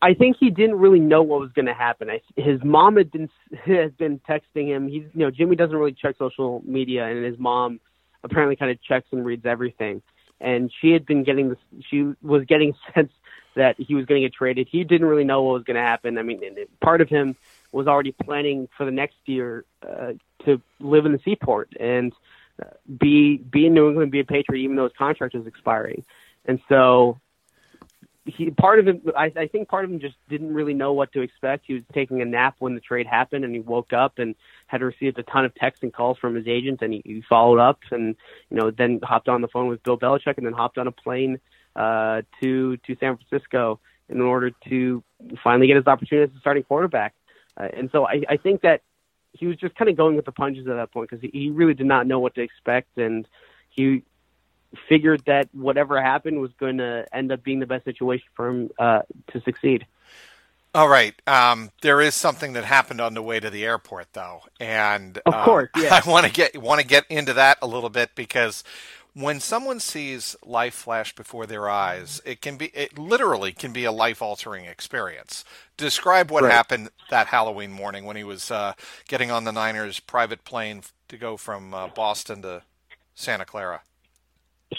I 0.00 0.14
think 0.14 0.36
he 0.38 0.50
didn't 0.50 0.76
really 0.76 1.00
know 1.00 1.22
what 1.22 1.40
was 1.40 1.50
going 1.52 1.66
to 1.66 1.74
happen. 1.74 2.08
His 2.36 2.62
mom 2.62 2.96
had 2.96 3.10
been 3.10 3.28
had 3.64 3.96
been 3.96 4.20
texting 4.20 4.68
him. 4.68 4.88
He's 4.88 5.04
you 5.14 5.20
know 5.20 5.30
Jimmy 5.30 5.56
doesn't 5.56 5.76
really 5.76 5.94
check 5.94 6.16
social 6.18 6.62
media, 6.64 7.06
and 7.06 7.24
his 7.24 7.38
mom 7.38 7.80
apparently 8.22 8.56
kind 8.56 8.70
of 8.70 8.80
checks 8.82 9.08
and 9.10 9.24
reads 9.24 9.46
everything. 9.46 10.02
And 10.40 10.70
she 10.80 10.90
had 10.90 11.06
been 11.06 11.24
getting 11.24 11.48
this. 11.48 11.58
She 11.90 12.12
was 12.22 12.44
getting 12.44 12.74
sense 12.94 13.10
that 13.56 13.74
he 13.78 13.94
was 13.94 14.04
going 14.04 14.22
to 14.22 14.28
get 14.28 14.34
traded. 14.34 14.68
He 14.70 14.84
didn't 14.84 15.06
really 15.06 15.24
know 15.24 15.42
what 15.42 15.54
was 15.54 15.64
going 15.64 15.76
to 15.76 15.82
happen. 15.82 16.18
I 16.18 16.22
mean, 16.22 16.40
part 16.80 17.00
of 17.00 17.08
him 17.08 17.34
was 17.72 17.86
already 17.86 18.12
planning 18.12 18.68
for 18.76 18.84
the 18.84 18.92
next 18.92 19.16
year 19.24 19.64
uh, 19.82 20.12
to 20.44 20.60
live 20.78 21.06
in 21.06 21.12
the 21.12 21.20
seaport 21.24 21.72
and 21.80 22.12
uh, 22.62 22.68
be 22.98 23.38
be 23.38 23.66
in 23.66 23.74
New 23.74 23.88
England, 23.88 24.12
be 24.12 24.20
a 24.20 24.24
Patriot, 24.24 24.62
even 24.62 24.76
though 24.76 24.84
his 24.84 24.92
contract 24.96 25.34
was 25.34 25.46
expiring. 25.46 26.04
And 26.44 26.60
so 26.68 27.18
he 28.26 28.50
part 28.50 28.78
of 28.78 28.88
him 28.88 29.02
I, 29.16 29.32
I 29.36 29.46
think 29.46 29.68
part 29.68 29.84
of 29.84 29.90
him 29.90 30.00
just 30.00 30.16
didn't 30.28 30.52
really 30.52 30.74
know 30.74 30.92
what 30.92 31.12
to 31.12 31.20
expect. 31.20 31.64
He 31.66 31.74
was 31.74 31.82
taking 31.92 32.20
a 32.20 32.24
nap 32.24 32.56
when 32.58 32.74
the 32.74 32.80
trade 32.80 33.06
happened 33.06 33.44
and 33.44 33.54
he 33.54 33.60
woke 33.60 33.92
up 33.92 34.18
and 34.18 34.34
had 34.66 34.82
received 34.82 35.18
a 35.18 35.22
ton 35.22 35.44
of 35.44 35.54
texts 35.54 35.82
and 35.82 35.92
calls 35.92 36.18
from 36.18 36.34
his 36.34 36.46
agent 36.46 36.82
and 36.82 36.92
he, 36.92 37.02
he 37.04 37.22
followed 37.28 37.58
up 37.58 37.80
and 37.90 38.16
you 38.50 38.56
know 38.56 38.70
then 38.70 39.00
hopped 39.02 39.28
on 39.28 39.40
the 39.40 39.48
phone 39.48 39.68
with 39.68 39.82
Bill 39.82 39.98
Belichick 39.98 40.36
and 40.36 40.46
then 40.46 40.52
hopped 40.52 40.78
on 40.78 40.86
a 40.86 40.92
plane 40.92 41.40
uh 41.76 42.22
to 42.40 42.76
to 42.78 42.96
San 42.98 43.16
Francisco 43.16 43.78
in 44.08 44.20
order 44.20 44.50
to 44.68 45.02
finally 45.42 45.66
get 45.66 45.76
his 45.76 45.86
opportunity 45.86 46.30
as 46.30 46.36
a 46.36 46.40
starting 46.40 46.62
quarterback. 46.62 47.14
Uh, 47.56 47.68
and 47.72 47.90
so 47.90 48.06
I, 48.06 48.22
I 48.28 48.36
think 48.36 48.62
that 48.62 48.82
he 49.32 49.46
was 49.46 49.56
just 49.56 49.74
kind 49.74 49.90
of 49.90 49.96
going 49.96 50.16
with 50.16 50.24
the 50.24 50.32
punches 50.32 50.66
at 50.66 50.74
that 50.74 50.92
point 50.92 51.10
because 51.10 51.22
he, 51.22 51.30
he 51.38 51.50
really 51.50 51.74
did 51.74 51.86
not 51.86 52.06
know 52.06 52.18
what 52.18 52.34
to 52.36 52.40
expect 52.40 52.96
and 52.98 53.26
he 53.68 54.02
figured 54.88 55.22
that 55.26 55.48
whatever 55.52 56.00
happened 56.00 56.40
was 56.40 56.50
going 56.58 56.78
to 56.78 57.06
end 57.12 57.32
up 57.32 57.42
being 57.42 57.60
the 57.60 57.66
best 57.66 57.84
situation 57.84 58.26
for 58.34 58.48
him 58.48 58.70
uh, 58.78 59.02
to 59.28 59.40
succeed. 59.42 59.86
All 60.74 60.88
right. 60.88 61.14
Um, 61.26 61.70
there 61.80 62.02
is 62.02 62.14
something 62.14 62.52
that 62.52 62.64
happened 62.64 63.00
on 63.00 63.14
the 63.14 63.22
way 63.22 63.40
to 63.40 63.48
the 63.48 63.64
airport, 63.64 64.12
though, 64.12 64.42
and 64.60 65.16
of 65.24 65.32
uh, 65.32 65.42
course, 65.42 65.70
yeah. 65.74 66.00
I 66.04 66.08
want 66.08 66.26
to 66.26 66.32
get 66.32 66.60
want 66.60 66.82
to 66.82 66.86
get 66.86 67.06
into 67.08 67.32
that 67.32 67.56
a 67.62 67.66
little 67.66 67.88
bit 67.88 68.10
because 68.14 68.62
when 69.18 69.40
someone 69.40 69.80
sees 69.80 70.36
life 70.44 70.74
flash 70.74 71.14
before 71.14 71.46
their 71.46 71.70
eyes, 71.70 72.20
it 72.26 72.42
can 72.42 72.58
be 72.58 72.66
it 72.66 72.98
literally 72.98 73.50
can 73.50 73.72
be 73.72 73.84
a 73.84 73.92
life 73.92 74.20
altering 74.20 74.66
experience. 74.66 75.42
Describe 75.78 76.30
what 76.30 76.42
right. 76.42 76.52
happened 76.52 76.90
that 77.08 77.28
Halloween 77.28 77.72
morning 77.72 78.04
when 78.04 78.16
he 78.16 78.24
was 78.24 78.50
uh, 78.50 78.74
getting 79.08 79.30
on 79.30 79.44
the 79.44 79.52
Niners 79.52 80.00
private 80.00 80.44
plane 80.44 80.82
to 81.08 81.16
go 81.16 81.38
from 81.38 81.72
uh, 81.72 81.88
Boston 81.88 82.42
to 82.42 82.62
Santa 83.14 83.46
Clara. 83.46 83.80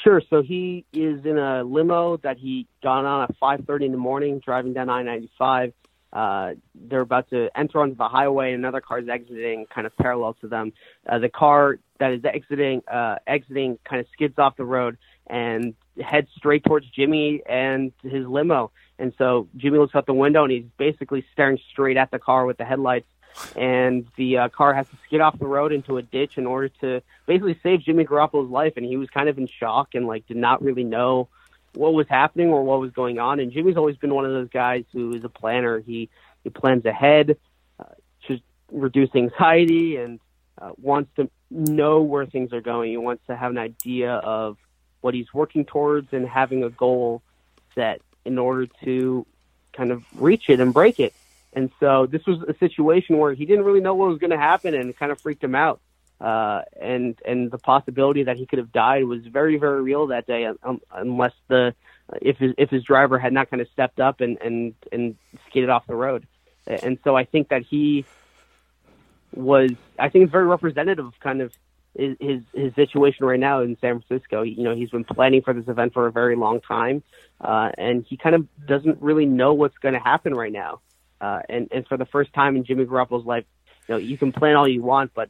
Sure. 0.04 0.21
So 0.30 0.43
he 0.43 0.86
is 0.93 1.26
in 1.26 1.39
a 1.39 1.63
limo 1.63 2.17
that 2.17 2.38
he 2.38 2.67
got 2.84 3.06
on 3.06 3.23
at 3.23 3.39
5:30 3.39 3.86
in 3.88 3.91
the 3.91 3.97
morning, 3.97 4.39
driving 4.45 4.73
down 4.73 4.88
I-95. 4.88 5.73
Uh, 6.13 6.54
they're 6.74 7.02
about 7.02 7.30
to 7.30 7.50
enter 7.56 7.82
onto 7.82 7.96
the 7.96 8.08
highway, 8.08 8.54
and 8.54 8.60
another 8.60 8.82
car 8.82 9.00
is 9.00 9.10
exiting, 9.10 9.65
kind 9.74 9.86
of 9.86 9.96
parallel 9.98 10.34
to 10.41 10.48
them. 10.48 10.74
Uh, 11.08 11.20
the 11.20 11.30
car 11.30 11.80
that 12.00 12.12
is 12.12 12.24
exiting, 12.24 12.82
uh, 12.88 13.15
exiting, 13.28 13.78
kind 13.84 14.00
of 14.00 14.08
skids 14.13 14.38
off 14.38 14.56
the 14.56 14.65
road 14.65 14.98
and 15.28 15.76
heads 16.02 16.30
straight 16.36 16.63
towards 16.63 16.88
Jimmy 16.89 17.41
and 17.48 17.91
his 18.04 18.26
limo. 18.26 18.72
And 19.00 19.13
so 19.17 19.48
Jimmy 19.58 19.78
looks 19.80 19.96
out 19.96 20.06
the 20.06 20.13
window, 20.13 20.43
and 20.43 20.52
he's 20.52 20.65
basically 20.78 21.26
staring 21.34 21.60
straight 21.72 21.98
at 21.98 22.12
the 22.12 22.20
car 22.20 22.46
with 22.46 22.58
the 22.58 22.65
headlights 22.65 23.08
and 23.56 24.08
the 24.15 24.38
uh, 24.38 24.50
car 24.50 24.74
has 24.74 24.88
to 24.88 24.98
skid 25.06 25.22
off 25.22 25.38
the 25.39 25.46
road 25.46 25.72
into 25.72 25.98
a 25.98 26.02
ditch 26.02 26.38
in 26.38 26.46
order 26.46 26.70
to 26.82 27.02
basically 27.26 27.60
save 27.63 27.82
Jimmy 27.82 28.06
Garoppolo's 28.06 28.50
life. 28.50 28.74
And 28.78 28.86
he 28.86 28.98
was 28.98 29.10
kind 29.10 29.30
of 29.30 29.38
in 29.38 29.48
shock 29.48 29.89
and 29.93 30.08
like 30.08 30.28
did 30.28 30.38
not 30.38 30.62
really 30.62 30.84
know 30.84 31.30
what 31.78 31.94
was 31.94 32.08
happening 32.08 32.50
or 32.50 32.63
what 32.63 32.80
was 32.80 32.92
going 32.92 33.20
on. 33.20 33.40
And 33.40 33.52
Jimmy's 33.52 33.78
always 33.78 33.98
been 33.98 34.13
one 34.13 34.26
of 34.26 34.32
those 34.32 34.50
guys 34.50 34.84
who 34.94 35.13
is 35.13 35.24
a 35.24 35.30
planner. 35.30 35.80
He 35.80 36.10
he 36.44 36.50
plans 36.50 36.86
ahead, 36.86 37.38
uh, 37.80 37.86
to 38.28 38.40
reduce 38.72 39.10
anxiety, 39.16 39.98
and 39.98 40.20
uh, 40.62 40.72
wants 40.82 41.12
to 41.18 41.30
know 41.50 42.02
where 42.02 42.26
things 42.26 42.54
are 42.54 42.62
going. 42.62 42.92
He 42.92 42.98
wants 42.98 43.24
to 43.28 43.36
have 43.36 43.52
an 43.52 43.58
idea 43.58 44.13
of 44.13 44.58
what 45.02 45.13
he's 45.13 45.34
working 45.34 45.66
towards 45.66 46.12
and 46.12 46.28
having 46.28 46.63
a 46.63 46.70
goal 46.70 47.22
set 47.76 48.02
in 48.26 48.38
order 48.38 48.68
to 48.84 49.26
kind 49.74 49.92
of 49.92 50.04
reach 50.16 50.50
it 50.50 50.60
and 50.60 50.74
break 50.74 51.00
it. 51.00 51.13
And 51.54 51.72
so 51.80 52.06
this 52.06 52.26
was 52.26 52.42
a 52.42 52.56
situation 52.58 53.18
where 53.18 53.34
he 53.34 53.46
didn't 53.46 53.66
really 53.66 53.80
know 53.80 53.94
what 53.94 54.10
was 54.10 54.20
going 54.20 54.32
to 54.32 54.38
happen, 54.38 54.74
and 54.74 54.90
it 54.90 54.98
kind 55.00 55.12
of 55.12 55.22
freaked 55.22 55.44
him 55.44 55.56
out. 55.56 55.80
Uh, 56.19 56.62
and 56.82 57.15
and 57.25 57.51
the 57.51 57.60
possibility 57.60 58.23
that 58.23 58.38
he 58.38 58.45
could 58.45 58.58
have 58.58 58.71
died 58.71 59.03
was 59.03 59.25
very 59.25 59.58
very 59.58 59.82
real 59.84 60.08
that 60.08 60.25
day, 60.25 60.47
um, 60.63 60.82
unless 60.91 61.34
the 61.47 61.75
if 62.21 62.38
his, 62.38 62.53
if 62.58 62.69
his 62.69 62.84
driver 62.84 63.19
had 63.19 63.34
not 63.34 63.49
kind 63.49 63.62
of 63.62 63.67
stepped 63.69 63.99
up 63.99 64.19
and 64.21 64.38
and 64.41 64.73
and 64.91 65.15
skated 65.47 65.69
off 65.69 65.86
the 65.86 65.95
road. 65.95 66.25
And 66.65 66.97
so 67.03 67.15
I 67.15 67.23
think 67.23 67.49
that 67.49 67.62
he 67.63 68.06
was 69.36 69.71
I 69.99 70.10
think 70.10 70.23
it's 70.23 70.32
very 70.32 70.45
representative 70.45 71.06
of 71.06 71.19
kind 71.19 71.41
of 71.41 71.53
his 71.97 72.41
his 72.53 72.73
situation 72.75 73.25
right 73.25 73.39
now 73.39 73.62
in 73.62 73.77
San 73.80 74.01
Francisco. 74.01 74.41
You 74.43 74.63
know, 74.63 74.75
he's 74.75 74.89
been 74.89 75.03
planning 75.03 75.41
for 75.41 75.53
this 75.53 75.67
event 75.67 75.93
for 75.93 76.08
a 76.08 76.12
very 76.12 76.36
long 76.36 76.62
time, 76.62 77.03
uh, 77.41 77.71
and 77.77 78.06
he 78.08 78.17
kind 78.17 78.36
of 78.36 78.47
doesn't 78.65 79.01
really 79.01 79.25
know 79.25 79.53
what's 79.53 79.77
going 79.77 79.93
to 79.93 79.99
happen 79.99 80.34
right 80.34 80.51
now. 80.51 80.82
Uh, 81.19 81.41
and 81.49 81.67
and 81.71 81.88
for 81.88 81.97
the 81.97 82.06
first 82.06 82.34
time 82.34 82.56
in 82.56 82.63
Jimmy 82.63 82.86
Garoppolo's 82.86 83.25
life, 83.25 83.45
you 83.88 83.95
know, 83.95 83.99
you 83.99 84.17
can 84.17 84.32
plan 84.32 84.56
all 84.56 84.67
you 84.67 84.82
want, 84.84 85.12
but 85.13 85.30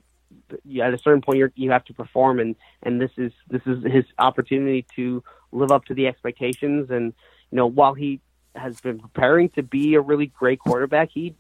at 0.82 0.94
a 0.94 0.98
certain 0.98 1.22
point, 1.22 1.40
you 1.40 1.52
you 1.56 1.72
have 1.72 1.86
to 1.86 1.94
perform, 1.94 2.40
and 2.40 2.56
and 2.84 3.02
this 3.02 3.12
is 3.18 3.32
this 3.50 3.62
is 3.66 3.84
his 3.84 4.06
opportunity 4.18 4.86
to 4.96 5.24
live 5.52 5.72
up 5.72 5.86
to 5.86 5.94
the 5.94 6.08
expectations. 6.08 6.90
And 6.90 7.14
you 7.52 7.56
know, 7.56 7.68
while 7.68 7.94
he 7.94 8.22
has 8.56 8.80
been 8.82 9.00
preparing 9.00 9.50
to 9.50 9.64
be 9.64 9.96
a 9.96 10.02
really 10.02 10.28
great 10.28 10.60
quarterback, 10.60 11.10
he, 11.14 11.36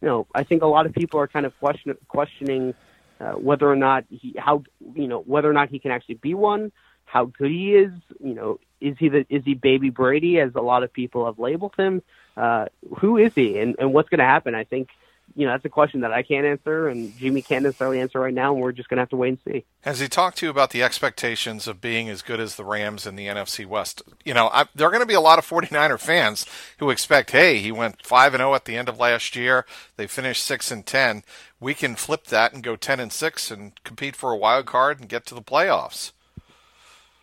you 0.00 0.08
know, 0.08 0.26
I 0.34 0.44
think 0.44 0.62
a 0.62 0.66
lot 0.66 0.86
of 0.86 0.92
people 0.92 1.20
are 1.20 1.28
kind 1.28 1.46
of 1.46 1.58
question, 1.58 1.96
questioning 2.08 2.74
uh, 3.20 3.32
whether 3.32 3.70
or 3.70 3.76
not 3.76 4.04
he 4.10 4.34
how 4.38 4.64
you 4.94 5.08
know 5.08 5.20
whether 5.20 5.48
or 5.48 5.54
not 5.54 5.68
he 5.68 5.78
can 5.78 5.90
actually 5.90 6.16
be 6.16 6.34
one, 6.34 6.72
how 7.04 7.26
good 7.26 7.50
he 7.50 7.74
is. 7.74 7.92
You 8.20 8.34
know, 8.34 8.60
is 8.80 8.96
he 8.98 9.08
the 9.08 9.26
is 9.28 9.44
he 9.44 9.54
baby 9.54 9.90
Brady 9.90 10.40
as 10.40 10.54
a 10.54 10.60
lot 10.60 10.82
of 10.82 10.92
people 10.92 11.26
have 11.26 11.38
labeled 11.38 11.74
him? 11.76 12.02
Uh, 12.36 12.66
who 12.98 13.16
is 13.16 13.32
he, 13.34 13.58
and 13.58 13.76
and 13.78 13.92
what's 13.92 14.08
going 14.08 14.18
to 14.18 14.24
happen? 14.24 14.54
I 14.54 14.64
think 14.64 14.88
you 15.36 15.46
know, 15.46 15.52
that's 15.52 15.64
a 15.64 15.70
question 15.70 16.00
that 16.00 16.12
I 16.12 16.22
can't 16.22 16.46
answer 16.46 16.88
and 16.88 17.16
Jimmy 17.16 17.42
can't 17.42 17.64
necessarily 17.64 18.00
answer 18.00 18.20
right 18.20 18.34
now, 18.34 18.52
and 18.52 18.62
we're 18.62 18.72
just 18.72 18.88
going 18.88 18.98
to 18.98 19.02
have 19.02 19.08
to 19.10 19.16
wait 19.16 19.28
and 19.30 19.38
see. 19.44 19.64
Has 19.80 20.00
he 20.00 20.08
talked 20.08 20.38
to 20.38 20.46
you 20.46 20.50
about 20.50 20.70
the 20.70 20.82
expectations 20.82 21.66
of 21.66 21.80
being 21.80 22.08
as 22.08 22.22
good 22.22 22.40
as 22.40 22.54
the 22.54 22.64
Rams 22.64 23.06
in 23.06 23.16
the 23.16 23.26
NFC 23.26 23.66
West? 23.66 24.02
You 24.24 24.34
know, 24.34 24.48
I, 24.52 24.66
there 24.74 24.86
are 24.86 24.90
going 24.90 25.02
to 25.02 25.06
be 25.06 25.14
a 25.14 25.20
lot 25.20 25.38
of 25.38 25.48
49er 25.48 25.98
fans 25.98 26.46
who 26.78 26.90
expect, 26.90 27.32
hey, 27.32 27.58
he 27.58 27.72
went 27.72 28.04
5 28.06 28.34
and 28.34 28.40
0 28.40 28.54
at 28.54 28.64
the 28.64 28.76
end 28.76 28.88
of 28.88 29.00
last 29.00 29.34
year. 29.34 29.66
They 29.96 30.06
finished 30.06 30.44
6 30.44 30.70
and 30.70 30.86
10. 30.86 31.24
We 31.58 31.74
can 31.74 31.96
flip 31.96 32.26
that 32.26 32.52
and 32.52 32.62
go 32.62 32.76
10 32.76 33.00
and 33.00 33.12
6 33.12 33.50
and 33.50 33.72
compete 33.84 34.14
for 34.14 34.30
a 34.30 34.36
wild 34.36 34.66
card 34.66 35.00
and 35.00 35.08
get 35.08 35.26
to 35.26 35.34
the 35.34 35.42
playoffs. 35.42 36.12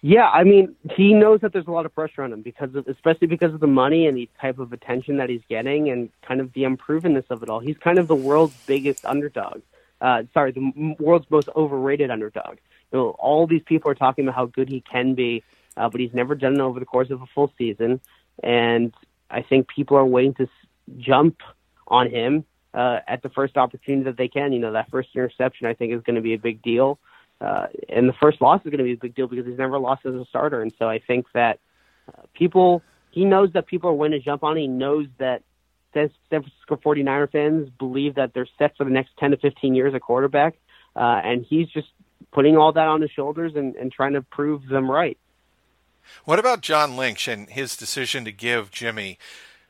Yeah, 0.04 0.28
I 0.28 0.44
mean, 0.44 0.76
he 0.96 1.14
knows 1.14 1.42
that 1.42 1.54
there's 1.54 1.68
a 1.68 1.72
lot 1.72 1.86
of 1.86 1.94
pressure 1.94 2.24
on 2.24 2.34
him 2.34 2.42
because 2.42 2.74
of, 2.74 2.88
especially 2.88 3.28
because 3.28 3.54
of 3.54 3.60
the 3.60 3.68
money 3.68 4.08
and 4.08 4.18
the 4.18 4.28
type 4.40 4.58
of 4.58 4.74
attention 4.74 5.18
that 5.18 5.30
he's 5.30 5.44
getting 5.48 5.90
and 5.90 6.10
kind 6.24 6.42
of 6.42 6.52
the 6.54 6.64
unprovenness 6.64 7.26
of 7.30 7.44
it 7.44 7.50
all. 7.50 7.60
He's 7.60 7.78
kind 7.78 8.00
of 8.00 8.08
the 8.08 8.16
world's 8.16 8.56
biggest 8.66 9.06
underdog. 9.06 9.62
Uh, 10.02 10.24
sorry, 10.34 10.52
the 10.54 10.96
world's 11.00 11.30
most 11.30 11.50
overrated 11.56 12.10
underdog. 12.10 12.58
You 12.92 13.00
know, 13.00 13.10
all 13.20 13.46
these 13.46 13.62
people 13.64 13.92
are 13.92 13.96
talking 13.96 14.26
about 14.26 14.36
how 14.36 14.48
good 14.48 14.70
he 14.70 14.82
can 14.82 15.14
be, 15.14 15.44
uh, 15.78 15.88
but 15.90 16.02
he's 16.02 16.14
never 16.14 16.34
done 16.34 16.56
it 16.56 16.62
over 16.62 16.80
the 16.80 16.86
course 16.86 17.12
of 17.12 17.22
a 17.22 17.28
full 17.28 17.54
season. 17.58 18.02
And 18.42 18.96
I 19.30 19.44
think 19.44 19.68
people 19.68 19.98
are 19.98 20.06
waiting 20.06 20.34
to 20.36 20.44
s- 20.44 20.50
jump 20.98 21.42
on 21.88 22.10
him 22.10 22.44
uh, 22.74 23.02
at 23.08 23.22
the 23.22 23.30
first 23.30 23.56
opportunity 23.56 24.06
that 24.06 24.18
they 24.18 24.28
can. 24.28 24.52
You 24.52 24.60
know, 24.60 24.72
that 24.72 24.90
first 24.90 25.10
interception 25.14 25.68
I 25.68 25.76
think 25.76 25.94
is 25.94 26.02
going 26.02 26.16
to 26.16 26.22
be 26.22 26.34
a 26.34 26.40
big 26.40 26.64
deal. 26.64 26.98
Uh, 26.98 27.11
and 27.90 28.08
the 28.08 28.14
first 28.14 28.42
loss 28.42 28.62
is 28.62 28.70
going 28.70 28.78
to 28.78 28.84
be 28.84 28.94
a 28.94 28.98
big 28.98 29.16
deal 29.16 29.28
because 29.28 29.46
he's 29.46 29.58
never 29.58 29.80
lost 29.80 30.06
as 30.06 30.14
a 30.14 30.26
starter. 30.26 30.62
And 30.62 30.74
so 30.78 30.88
I 30.88 31.00
think 31.00 31.26
that 31.34 31.60
uh, 32.08 32.22
people, 32.34 32.84
he 33.10 33.26
knows 33.26 33.52
that 33.54 33.68
people 33.68 33.90
are 33.90 33.94
willing 33.94 34.12
to 34.12 34.20
jump 34.20 34.44
on. 34.44 34.58
He 34.58 34.68
knows 34.68 35.08
that 35.18 35.44
San 35.94 36.10
Francisco 36.30 36.78
49er 36.78 37.32
fans 37.32 37.70
believe 37.78 38.16
that 38.16 38.34
they're 38.34 38.48
set 38.58 38.78
for 38.78 38.84
the 38.84 38.92
next 38.92 39.12
10 39.18 39.32
to 39.32 39.38
15 39.38 39.76
years 39.76 39.94
at 39.94 40.02
quarterback. 40.02 40.56
Uh, 40.96 41.22
and 41.24 41.46
he's 41.46 41.68
just 41.70 41.88
putting 42.32 42.58
all 42.58 42.72
that 42.74 42.88
on 42.88 43.02
his 43.02 43.12
shoulders 43.12 43.54
and, 43.56 43.76
and 43.76 43.92
trying 43.92 44.14
to 44.14 44.22
prove 44.22 44.68
them 44.68 44.90
right. 44.90 45.18
What 46.26 46.40
about 46.40 46.62
John 46.62 46.98
Lynch 46.98 47.28
and 47.28 47.50
his 47.50 47.76
decision 47.76 48.26
to 48.26 48.32
give 48.32 48.72
Jimmy 48.72 49.18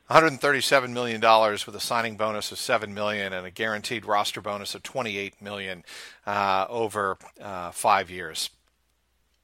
137 0.08 0.92
million 0.92 1.20
dollars 1.20 1.64
with 1.64 1.74
a 1.74 1.80
signing 1.80 2.16
bonus 2.16 2.52
of 2.52 2.58
7 2.58 2.92
million 2.92 3.32
and 3.32 3.46
a 3.46 3.50
guaranteed 3.50 4.04
roster 4.04 4.40
bonus 4.40 4.74
of 4.74 4.82
28 4.82 5.40
million 5.40 5.84
uh, 6.26 6.66
over 6.68 7.16
uh, 7.40 7.70
five 7.70 8.10
years. 8.10 8.50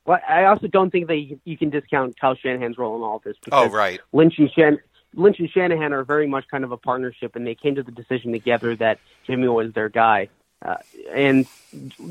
Well, 0.04 0.20
I 0.26 0.44
also 0.44 0.66
don't 0.66 0.90
think 0.90 1.06
that 1.08 1.38
you 1.44 1.58
can 1.58 1.70
discount 1.70 2.18
Kyle 2.18 2.34
Shanahan's 2.34 2.78
role 2.78 2.96
in 2.96 3.02
all 3.02 3.16
of 3.16 3.22
this. 3.22 3.36
oh, 3.52 3.68
right. 3.68 4.00
Lynch 4.12 4.38
and 4.38 4.50
Shan- 4.50 4.80
Lynch 5.14 5.38
and 5.38 5.50
Shanahan 5.50 5.92
are 5.92 6.02
very 6.02 6.26
much 6.26 6.46
kind 6.50 6.64
of 6.64 6.72
a 6.72 6.76
partnership, 6.76 7.36
and 7.36 7.46
they 7.46 7.54
came 7.54 7.74
to 7.74 7.82
the 7.82 7.92
decision 7.92 8.32
together 8.32 8.74
that 8.76 8.98
Jimmy 9.26 9.48
was 9.48 9.72
their 9.74 9.88
guy. 9.88 10.28
Uh, 10.60 10.76
and 11.12 11.46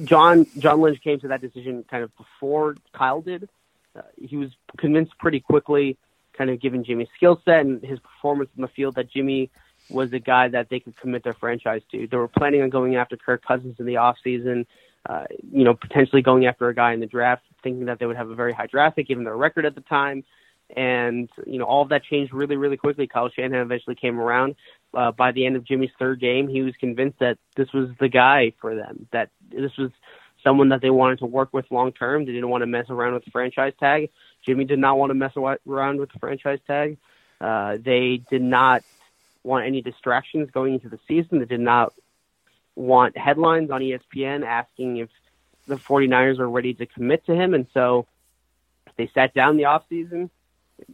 John 0.05 0.45
John 0.57 0.79
Lynch 0.79 1.01
came 1.03 1.19
to 1.19 1.27
that 1.29 1.41
decision 1.41 1.83
kind 1.89 2.03
of 2.03 2.15
before 2.17 2.77
Kyle 2.93 3.21
did. 3.21 3.49
Uh, 3.95 4.01
he 4.21 4.37
was 4.37 4.51
convinced 4.77 5.17
pretty 5.17 5.39
quickly 5.39 5.97
kind 6.37 6.49
of 6.49 6.61
given 6.61 6.83
Jimmy's 6.83 7.07
skill 7.15 7.41
set 7.45 7.61
and 7.61 7.81
his 7.83 7.99
performance 7.99 8.49
in 8.55 8.61
the 8.61 8.67
field 8.67 8.95
that 8.95 9.11
Jimmy 9.11 9.49
was 9.89 10.11
a 10.13 10.19
guy 10.19 10.47
that 10.49 10.69
they 10.69 10.79
could 10.79 10.97
commit 10.97 11.23
their 11.23 11.33
franchise 11.33 11.81
to. 11.91 12.07
They 12.07 12.17
were 12.17 12.27
planning 12.27 12.61
on 12.61 12.69
going 12.69 12.95
after 12.95 13.17
Kirk 13.17 13.43
Cousins 13.45 13.77
in 13.79 13.85
the 13.85 13.95
offseason, 13.95 14.65
uh, 15.07 15.25
you 15.51 15.63
know, 15.63 15.73
potentially 15.73 16.21
going 16.21 16.45
after 16.45 16.67
a 16.67 16.75
guy 16.75 16.93
in 16.93 16.99
the 16.99 17.05
draft, 17.05 17.43
thinking 17.63 17.85
that 17.85 17.99
they 17.99 18.05
would 18.05 18.17
have 18.17 18.29
a 18.29 18.35
very 18.35 18.53
high 18.53 18.67
draft 18.67 18.97
pick 18.97 19.07
given 19.07 19.23
their 19.23 19.37
record 19.37 19.65
at 19.65 19.75
the 19.75 19.81
time. 19.81 20.23
And, 20.75 21.29
you 21.45 21.59
know, 21.59 21.65
all 21.65 21.81
of 21.81 21.89
that 21.89 22.03
changed 22.03 22.33
really, 22.33 22.57
really 22.57 22.75
quickly. 22.75 23.07
Kyle 23.07 23.29
Shanahan 23.29 23.65
eventually 23.65 23.95
came 23.95 24.19
around. 24.19 24.55
Uh, 24.93 25.11
by 25.11 25.31
the 25.31 25.45
end 25.45 25.55
of 25.55 25.63
Jimmy's 25.63 25.91
third 25.97 26.19
game, 26.19 26.49
he 26.49 26.61
was 26.61 26.73
convinced 26.79 27.19
that 27.19 27.37
this 27.55 27.71
was 27.73 27.89
the 27.99 28.09
guy 28.09 28.51
for 28.59 28.75
them, 28.75 29.07
that 29.13 29.29
this 29.49 29.71
was 29.77 29.91
someone 30.43 30.69
that 30.69 30.81
they 30.81 30.89
wanted 30.89 31.19
to 31.19 31.25
work 31.25 31.49
with 31.53 31.65
long 31.71 31.93
term. 31.93 32.25
They 32.25 32.33
didn't 32.33 32.49
want 32.49 32.63
to 32.63 32.67
mess 32.67 32.85
around 32.89 33.13
with 33.13 33.25
the 33.25 33.31
franchise 33.31 33.73
tag. 33.79 34.09
Jimmy 34.45 34.65
did 34.65 34.79
not 34.79 34.97
want 34.97 35.09
to 35.09 35.13
mess 35.13 35.33
around 35.35 35.99
with 35.99 36.11
the 36.11 36.19
franchise 36.19 36.59
tag. 36.67 36.97
Uh, 37.39 37.77
they 37.79 38.21
did 38.29 38.41
not 38.41 38.83
want 39.43 39.65
any 39.65 39.81
distractions 39.81 40.49
going 40.51 40.73
into 40.73 40.89
the 40.89 40.99
season. 41.07 41.39
They 41.39 41.45
did 41.45 41.59
not 41.59 41.93
want 42.75 43.17
headlines 43.17 43.71
on 43.71 43.81
ESPN 43.81 44.45
asking 44.45 44.97
if 44.97 45.09
the 45.67 45.75
49ers 45.75 46.39
are 46.39 46.49
ready 46.49 46.73
to 46.75 46.85
commit 46.85 47.25
to 47.25 47.35
him. 47.35 47.53
And 47.53 47.67
so 47.73 48.07
they 48.97 49.09
sat 49.13 49.33
down 49.33 49.57
the 49.57 49.63
offseason, 49.63 50.29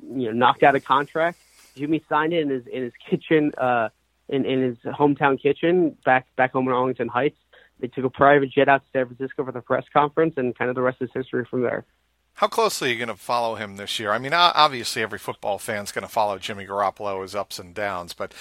you 0.01 0.25
know, 0.27 0.31
knocked 0.31 0.63
out 0.63 0.75
a 0.75 0.79
contract. 0.79 1.37
Jimmy 1.75 2.03
signed 2.07 2.33
it 2.33 2.41
in 2.41 2.49
his 2.49 2.67
in 2.67 2.83
his 2.83 2.93
kitchen, 3.09 3.51
uh, 3.57 3.89
in 4.29 4.45
in 4.45 4.61
his 4.61 4.77
hometown 4.93 5.41
kitchen 5.41 5.97
back 6.05 6.27
back 6.35 6.53
home 6.53 6.67
in 6.67 6.73
Arlington 6.73 7.07
Heights. 7.07 7.37
They 7.79 7.87
took 7.87 8.05
a 8.05 8.09
private 8.09 8.51
jet 8.51 8.69
out 8.69 8.83
to 8.83 8.91
San 8.93 9.07
Francisco 9.07 9.43
for 9.43 9.51
the 9.51 9.61
press 9.61 9.85
conference, 9.91 10.35
and 10.37 10.55
kind 10.55 10.69
of 10.69 10.75
the 10.75 10.81
rest 10.81 11.01
is 11.01 11.09
history 11.13 11.45
from 11.49 11.63
there. 11.63 11.85
How 12.35 12.47
closely 12.47 12.89
are 12.89 12.93
you 12.93 12.97
going 12.97 13.15
to 13.15 13.15
follow 13.15 13.55
him 13.55 13.77
this 13.77 13.99
year? 13.99 14.11
I 14.11 14.17
mean, 14.17 14.33
obviously, 14.33 15.01
every 15.01 15.19
football 15.19 15.59
fan's 15.59 15.91
going 15.91 16.05
to 16.05 16.11
follow 16.11 16.39
Jimmy 16.39 16.65
Garoppolo 16.65 17.21
his 17.21 17.35
ups 17.35 17.59
and 17.59 17.73
downs, 17.73 18.13
but 18.13 18.33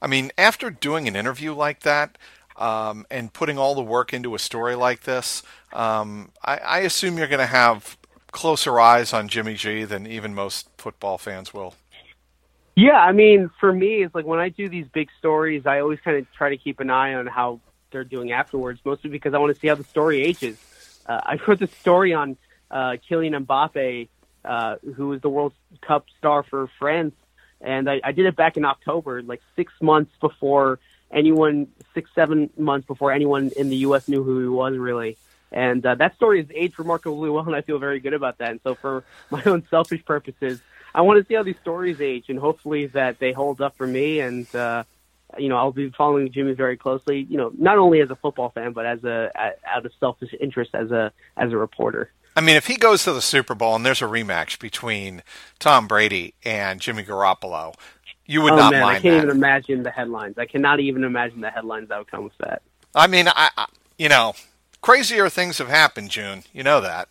I 0.00 0.06
mean, 0.06 0.32
after 0.36 0.70
doing 0.70 1.08
an 1.08 1.16
interview 1.16 1.54
like 1.54 1.80
that 1.80 2.18
um, 2.56 3.06
and 3.10 3.32
putting 3.32 3.58
all 3.58 3.74
the 3.74 3.82
work 3.82 4.12
into 4.12 4.34
a 4.34 4.38
story 4.38 4.74
like 4.74 5.02
this, 5.02 5.42
um, 5.72 6.30
I, 6.44 6.58
I 6.58 6.78
assume 6.80 7.16
you're 7.18 7.26
going 7.26 7.38
to 7.38 7.46
have 7.46 7.96
closer 8.32 8.80
eyes 8.80 9.12
on 9.12 9.28
Jimmy 9.28 9.54
G 9.54 9.84
than 9.84 10.06
even 10.06 10.34
most 10.34 10.68
football 10.76 11.18
fans 11.18 11.54
will. 11.54 11.74
Yeah, 12.76 12.98
I 12.98 13.12
mean, 13.12 13.50
for 13.60 13.72
me, 13.72 14.02
it's 14.02 14.14
like 14.14 14.26
when 14.26 14.40
I 14.40 14.48
do 14.48 14.68
these 14.68 14.86
big 14.88 15.08
stories, 15.18 15.64
I 15.64 15.80
always 15.80 16.00
kind 16.00 16.16
of 16.16 16.30
try 16.32 16.50
to 16.50 16.56
keep 16.56 16.80
an 16.80 16.90
eye 16.90 17.14
on 17.14 17.26
how 17.26 17.60
they're 17.92 18.04
doing 18.04 18.32
afterwards, 18.32 18.80
mostly 18.84 19.10
because 19.10 19.32
I 19.32 19.38
want 19.38 19.54
to 19.54 19.60
see 19.60 19.68
how 19.68 19.76
the 19.76 19.84
story 19.84 20.22
ages. 20.22 20.58
Uh, 21.06 21.20
I 21.22 21.38
wrote 21.46 21.60
this 21.60 21.70
story 21.70 22.12
on 22.12 22.36
uh, 22.74 22.96
Kylian 23.08 23.46
Mbappe, 23.46 24.08
uh, 24.44 24.76
who 24.96 25.08
was 25.08 25.20
the 25.22 25.28
World 25.28 25.54
Cup 25.80 26.06
star 26.18 26.42
for 26.42 26.68
France. 26.78 27.14
And 27.60 27.88
I, 27.88 28.00
I 28.04 28.12
did 28.12 28.26
it 28.26 28.36
back 28.36 28.58
in 28.58 28.64
October, 28.64 29.22
like 29.22 29.40
six 29.56 29.72
months 29.80 30.12
before 30.20 30.80
anyone, 31.10 31.68
six, 31.94 32.10
seven 32.14 32.50
months 32.58 32.86
before 32.86 33.12
anyone 33.12 33.52
in 33.56 33.70
the 33.70 33.76
U.S. 33.76 34.08
knew 34.08 34.22
who 34.22 34.40
he 34.40 34.48
was 34.48 34.76
really. 34.76 35.16
And 35.52 35.86
uh, 35.86 35.94
that 35.94 36.16
story 36.16 36.42
has 36.42 36.50
aged 36.52 36.80
remarkably 36.80 37.30
well, 37.30 37.46
and 37.46 37.54
I 37.54 37.62
feel 37.62 37.78
very 37.78 38.00
good 38.00 38.12
about 38.12 38.38
that. 38.38 38.50
And 38.50 38.60
so, 38.64 38.74
for 38.74 39.04
my 39.30 39.42
own 39.44 39.64
selfish 39.70 40.04
purposes, 40.04 40.60
I 40.92 41.02
want 41.02 41.20
to 41.20 41.26
see 41.26 41.34
how 41.34 41.44
these 41.44 41.58
stories 41.62 42.00
age, 42.00 42.24
and 42.28 42.38
hopefully 42.38 42.86
that 42.88 43.20
they 43.20 43.32
hold 43.32 43.60
up 43.60 43.76
for 43.76 43.86
me, 43.86 44.18
and 44.18 44.52
uh, 44.54 44.82
you 45.38 45.48
know, 45.48 45.56
I'll 45.56 45.72
be 45.72 45.90
following 45.90 46.32
Jimmy 46.32 46.54
very 46.54 46.76
closely. 46.76 47.20
You 47.22 47.38
know, 47.38 47.52
not 47.56 47.78
only 47.78 48.00
as 48.00 48.10
a 48.10 48.16
football 48.16 48.50
fan, 48.50 48.72
but 48.72 48.84
as 48.84 49.04
a 49.04 49.30
out 49.64 49.86
of 49.86 49.92
selfish 50.00 50.34
interest 50.40 50.74
as 50.74 50.90
a 50.90 51.12
as 51.36 51.52
a 51.52 51.56
reporter. 51.56 52.10
I 52.36 52.40
mean, 52.40 52.56
if 52.56 52.66
he 52.66 52.76
goes 52.76 53.04
to 53.04 53.12
the 53.12 53.22
Super 53.22 53.54
Bowl 53.54 53.76
and 53.76 53.86
there's 53.86 54.02
a 54.02 54.06
rematch 54.06 54.58
between 54.58 55.22
Tom 55.60 55.86
Brady 55.86 56.34
and 56.44 56.80
Jimmy 56.80 57.04
Garoppolo, 57.04 57.74
you 58.26 58.42
would 58.42 58.54
oh, 58.54 58.56
not 58.56 58.72
man, 58.72 58.82
mind 58.82 58.96
I 58.96 59.00
can't 59.00 59.14
that. 59.14 59.24
even 59.24 59.30
imagine 59.30 59.82
the 59.82 59.90
headlines. 59.90 60.36
I 60.38 60.46
cannot 60.46 60.80
even 60.80 61.04
imagine 61.04 61.40
the 61.40 61.50
headlines 61.50 61.88
that 61.90 61.98
would 61.98 62.10
come 62.10 62.24
with 62.24 62.36
that. 62.38 62.62
I 62.94 63.06
mean, 63.06 63.28
I, 63.28 63.50
I 63.56 63.66
you 63.98 64.08
know, 64.08 64.34
crazier 64.80 65.28
things 65.28 65.58
have 65.58 65.68
happened, 65.68 66.10
June. 66.10 66.42
You 66.52 66.62
know 66.62 66.80
that. 66.80 67.08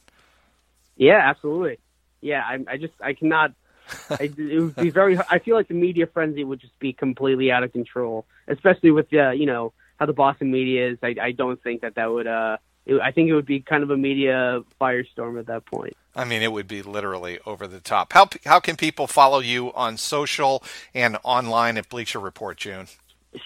Yeah, 0.97 1.19
absolutely. 1.23 1.79
Yeah, 2.21 2.41
I, 2.45 2.59
I 2.67 2.77
just 2.77 2.93
I 3.01 3.13
cannot. 3.13 3.53
I, 4.09 4.31
it 4.37 4.61
would 4.61 4.75
be 4.75 4.89
very. 4.89 5.17
I 5.29 5.39
feel 5.39 5.55
like 5.55 5.67
the 5.67 5.73
media 5.73 6.07
frenzy 6.07 6.43
would 6.43 6.59
just 6.59 6.77
be 6.79 6.93
completely 6.93 7.51
out 7.51 7.63
of 7.63 7.71
control, 7.71 8.25
especially 8.47 8.91
with 8.91 9.09
the 9.09 9.33
you 9.37 9.45
know 9.45 9.73
how 9.97 10.05
the 10.05 10.13
Boston 10.13 10.51
media 10.51 10.89
is. 10.89 10.97
I, 11.01 11.15
I 11.21 11.31
don't 11.31 11.61
think 11.61 11.81
that 11.81 11.95
that 11.95 12.11
would. 12.11 12.27
uh 12.27 12.57
it, 12.85 12.99
I 13.01 13.11
think 13.11 13.29
it 13.29 13.33
would 13.33 13.45
be 13.45 13.59
kind 13.59 13.83
of 13.83 13.89
a 13.89 13.97
media 13.97 14.63
firestorm 14.79 15.39
at 15.39 15.47
that 15.47 15.65
point. 15.65 15.95
I 16.15 16.25
mean, 16.25 16.41
it 16.41 16.51
would 16.51 16.67
be 16.67 16.81
literally 16.81 17.39
over 17.45 17.65
the 17.65 17.79
top. 17.79 18.13
How 18.13 18.27
how 18.45 18.59
can 18.59 18.75
people 18.75 19.07
follow 19.07 19.39
you 19.39 19.73
on 19.73 19.97
social 19.97 20.63
and 20.93 21.17
online 21.23 21.77
at 21.77 21.89
Bleacher 21.89 22.19
Report, 22.19 22.57
Joon? 22.57 22.87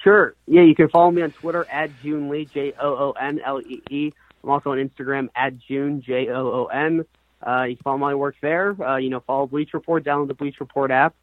Sure. 0.04 0.36
Yeah, 0.48 0.64
you 0.64 0.76
can 0.76 0.90
follow 0.90 1.12
me 1.12 1.22
on 1.22 1.32
Twitter 1.32 1.66
at 1.72 1.92
Joon 2.02 2.30
Lee, 2.30 2.46
J 2.46 2.74
O 2.80 2.96
O 2.96 3.12
N 3.12 3.40
L 3.46 3.62
E 3.62 3.82
E. 3.90 4.12
I'm 4.44 4.50
also 4.50 4.72
on 4.72 4.78
Instagram 4.78 5.30
at 5.36 5.58
Joon, 5.58 6.02
J 6.02 6.30
O 6.30 6.48
O 6.48 6.66
N. 6.66 7.06
Uh, 7.46 7.64
you 7.64 7.76
can 7.76 7.84
follow 7.84 7.98
my 7.98 8.16
work 8.16 8.36
there. 8.42 8.76
Uh, 8.82 8.98
you 8.98 9.10
know, 9.10 9.22
follow 9.22 9.48
Bleach 9.48 9.74
Report, 9.74 10.04
download 10.04 10.28
the 10.28 10.34
Bleach 10.34 10.60
Report 10.60 10.92
app, 10.92 11.16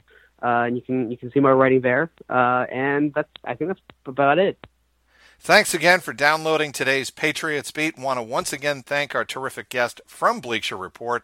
uh, 0.42 0.64
and 0.66 0.76
you 0.76 0.82
can 0.82 1.10
you 1.10 1.16
can 1.16 1.30
see 1.32 1.40
my 1.40 1.50
writing 1.50 1.80
there. 1.80 2.10
Uh, 2.28 2.64
and 2.70 3.12
that's 3.12 3.28
I 3.44 3.54
think 3.54 3.68
that's 3.68 3.80
about 4.06 4.38
it. 4.38 4.58
Thanks 5.40 5.74
again 5.74 6.00
for 6.00 6.12
downloading 6.12 6.72
today's 6.72 7.10
Patriots 7.10 7.70
Beat. 7.70 7.98
Want 7.98 8.18
to 8.18 8.22
once 8.22 8.52
again 8.52 8.82
thank 8.82 9.14
our 9.14 9.24
terrific 9.24 9.68
guest 9.68 10.00
from 10.06 10.40
Bleacher 10.40 10.76
Report, 10.76 11.22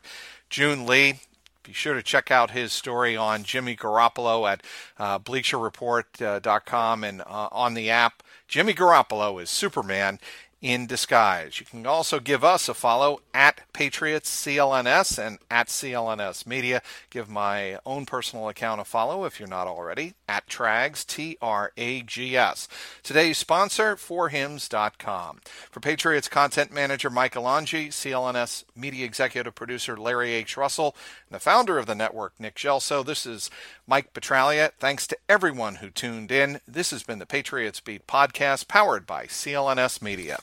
Joon 0.50 0.86
Lee. 0.86 1.20
Be 1.62 1.72
sure 1.72 1.94
to 1.94 2.02
check 2.02 2.30
out 2.30 2.50
his 2.50 2.72
story 2.72 3.16
on 3.16 3.44
Jimmy 3.44 3.76
Garoppolo 3.76 4.50
at 4.50 4.62
uh, 4.98 5.18
BleacherReport.com 5.18 7.04
and 7.04 7.22
uh, 7.22 7.48
on 7.52 7.74
the 7.74 7.88
app. 7.88 8.22
Jimmy 8.46 8.74
Garoppolo 8.74 9.40
is 9.40 9.48
Superman 9.48 10.18
in 10.62 10.86
disguise. 10.86 11.58
You 11.58 11.66
can 11.66 11.86
also 11.86 12.20
give 12.20 12.44
us 12.44 12.68
a 12.68 12.74
follow 12.74 13.20
at 13.32 13.62
Patriots 13.72 14.44
CLNS 14.44 15.18
and 15.18 15.38
at 15.50 15.68
CLNS 15.68 16.46
Media. 16.46 16.82
Give 17.08 17.30
my 17.30 17.78
own 17.86 18.04
personal 18.04 18.48
account 18.48 18.80
a 18.80 18.84
follow 18.84 19.24
if 19.24 19.40
you're 19.40 19.48
not 19.48 19.66
already 19.66 20.14
at 20.28 20.46
Trags, 20.48 21.06
T 21.06 21.38
R 21.40 21.72
A 21.78 22.02
G 22.02 22.36
S. 22.36 22.68
Today's 23.02 23.38
sponsor, 23.38 23.96
forhims.com. 23.96 25.40
For 25.70 25.80
Patriots 25.80 26.28
content 26.28 26.72
manager 26.72 27.08
Mike 27.08 27.34
Alonji, 27.34 27.88
CLNS 27.88 28.64
media 28.76 29.06
executive 29.06 29.54
producer 29.54 29.96
Larry 29.96 30.32
H. 30.32 30.58
Russell, 30.58 30.94
and 31.28 31.34
the 31.34 31.40
founder 31.40 31.78
of 31.78 31.86
the 31.86 31.94
network, 31.94 32.38
Nick 32.38 32.56
Gelso, 32.56 33.04
this 33.04 33.24
is 33.24 33.50
Mike 33.86 34.12
Petraglia. 34.12 34.72
Thanks 34.78 35.06
to 35.06 35.16
everyone 35.28 35.76
who 35.76 35.88
tuned 35.88 36.30
in. 36.30 36.60
This 36.68 36.90
has 36.90 37.02
been 37.02 37.18
the 37.18 37.26
Patriots 37.26 37.80
Beat 37.80 38.06
podcast 38.06 38.68
powered 38.68 39.06
by 39.06 39.24
CLNS 39.24 40.02
Media. 40.02 40.38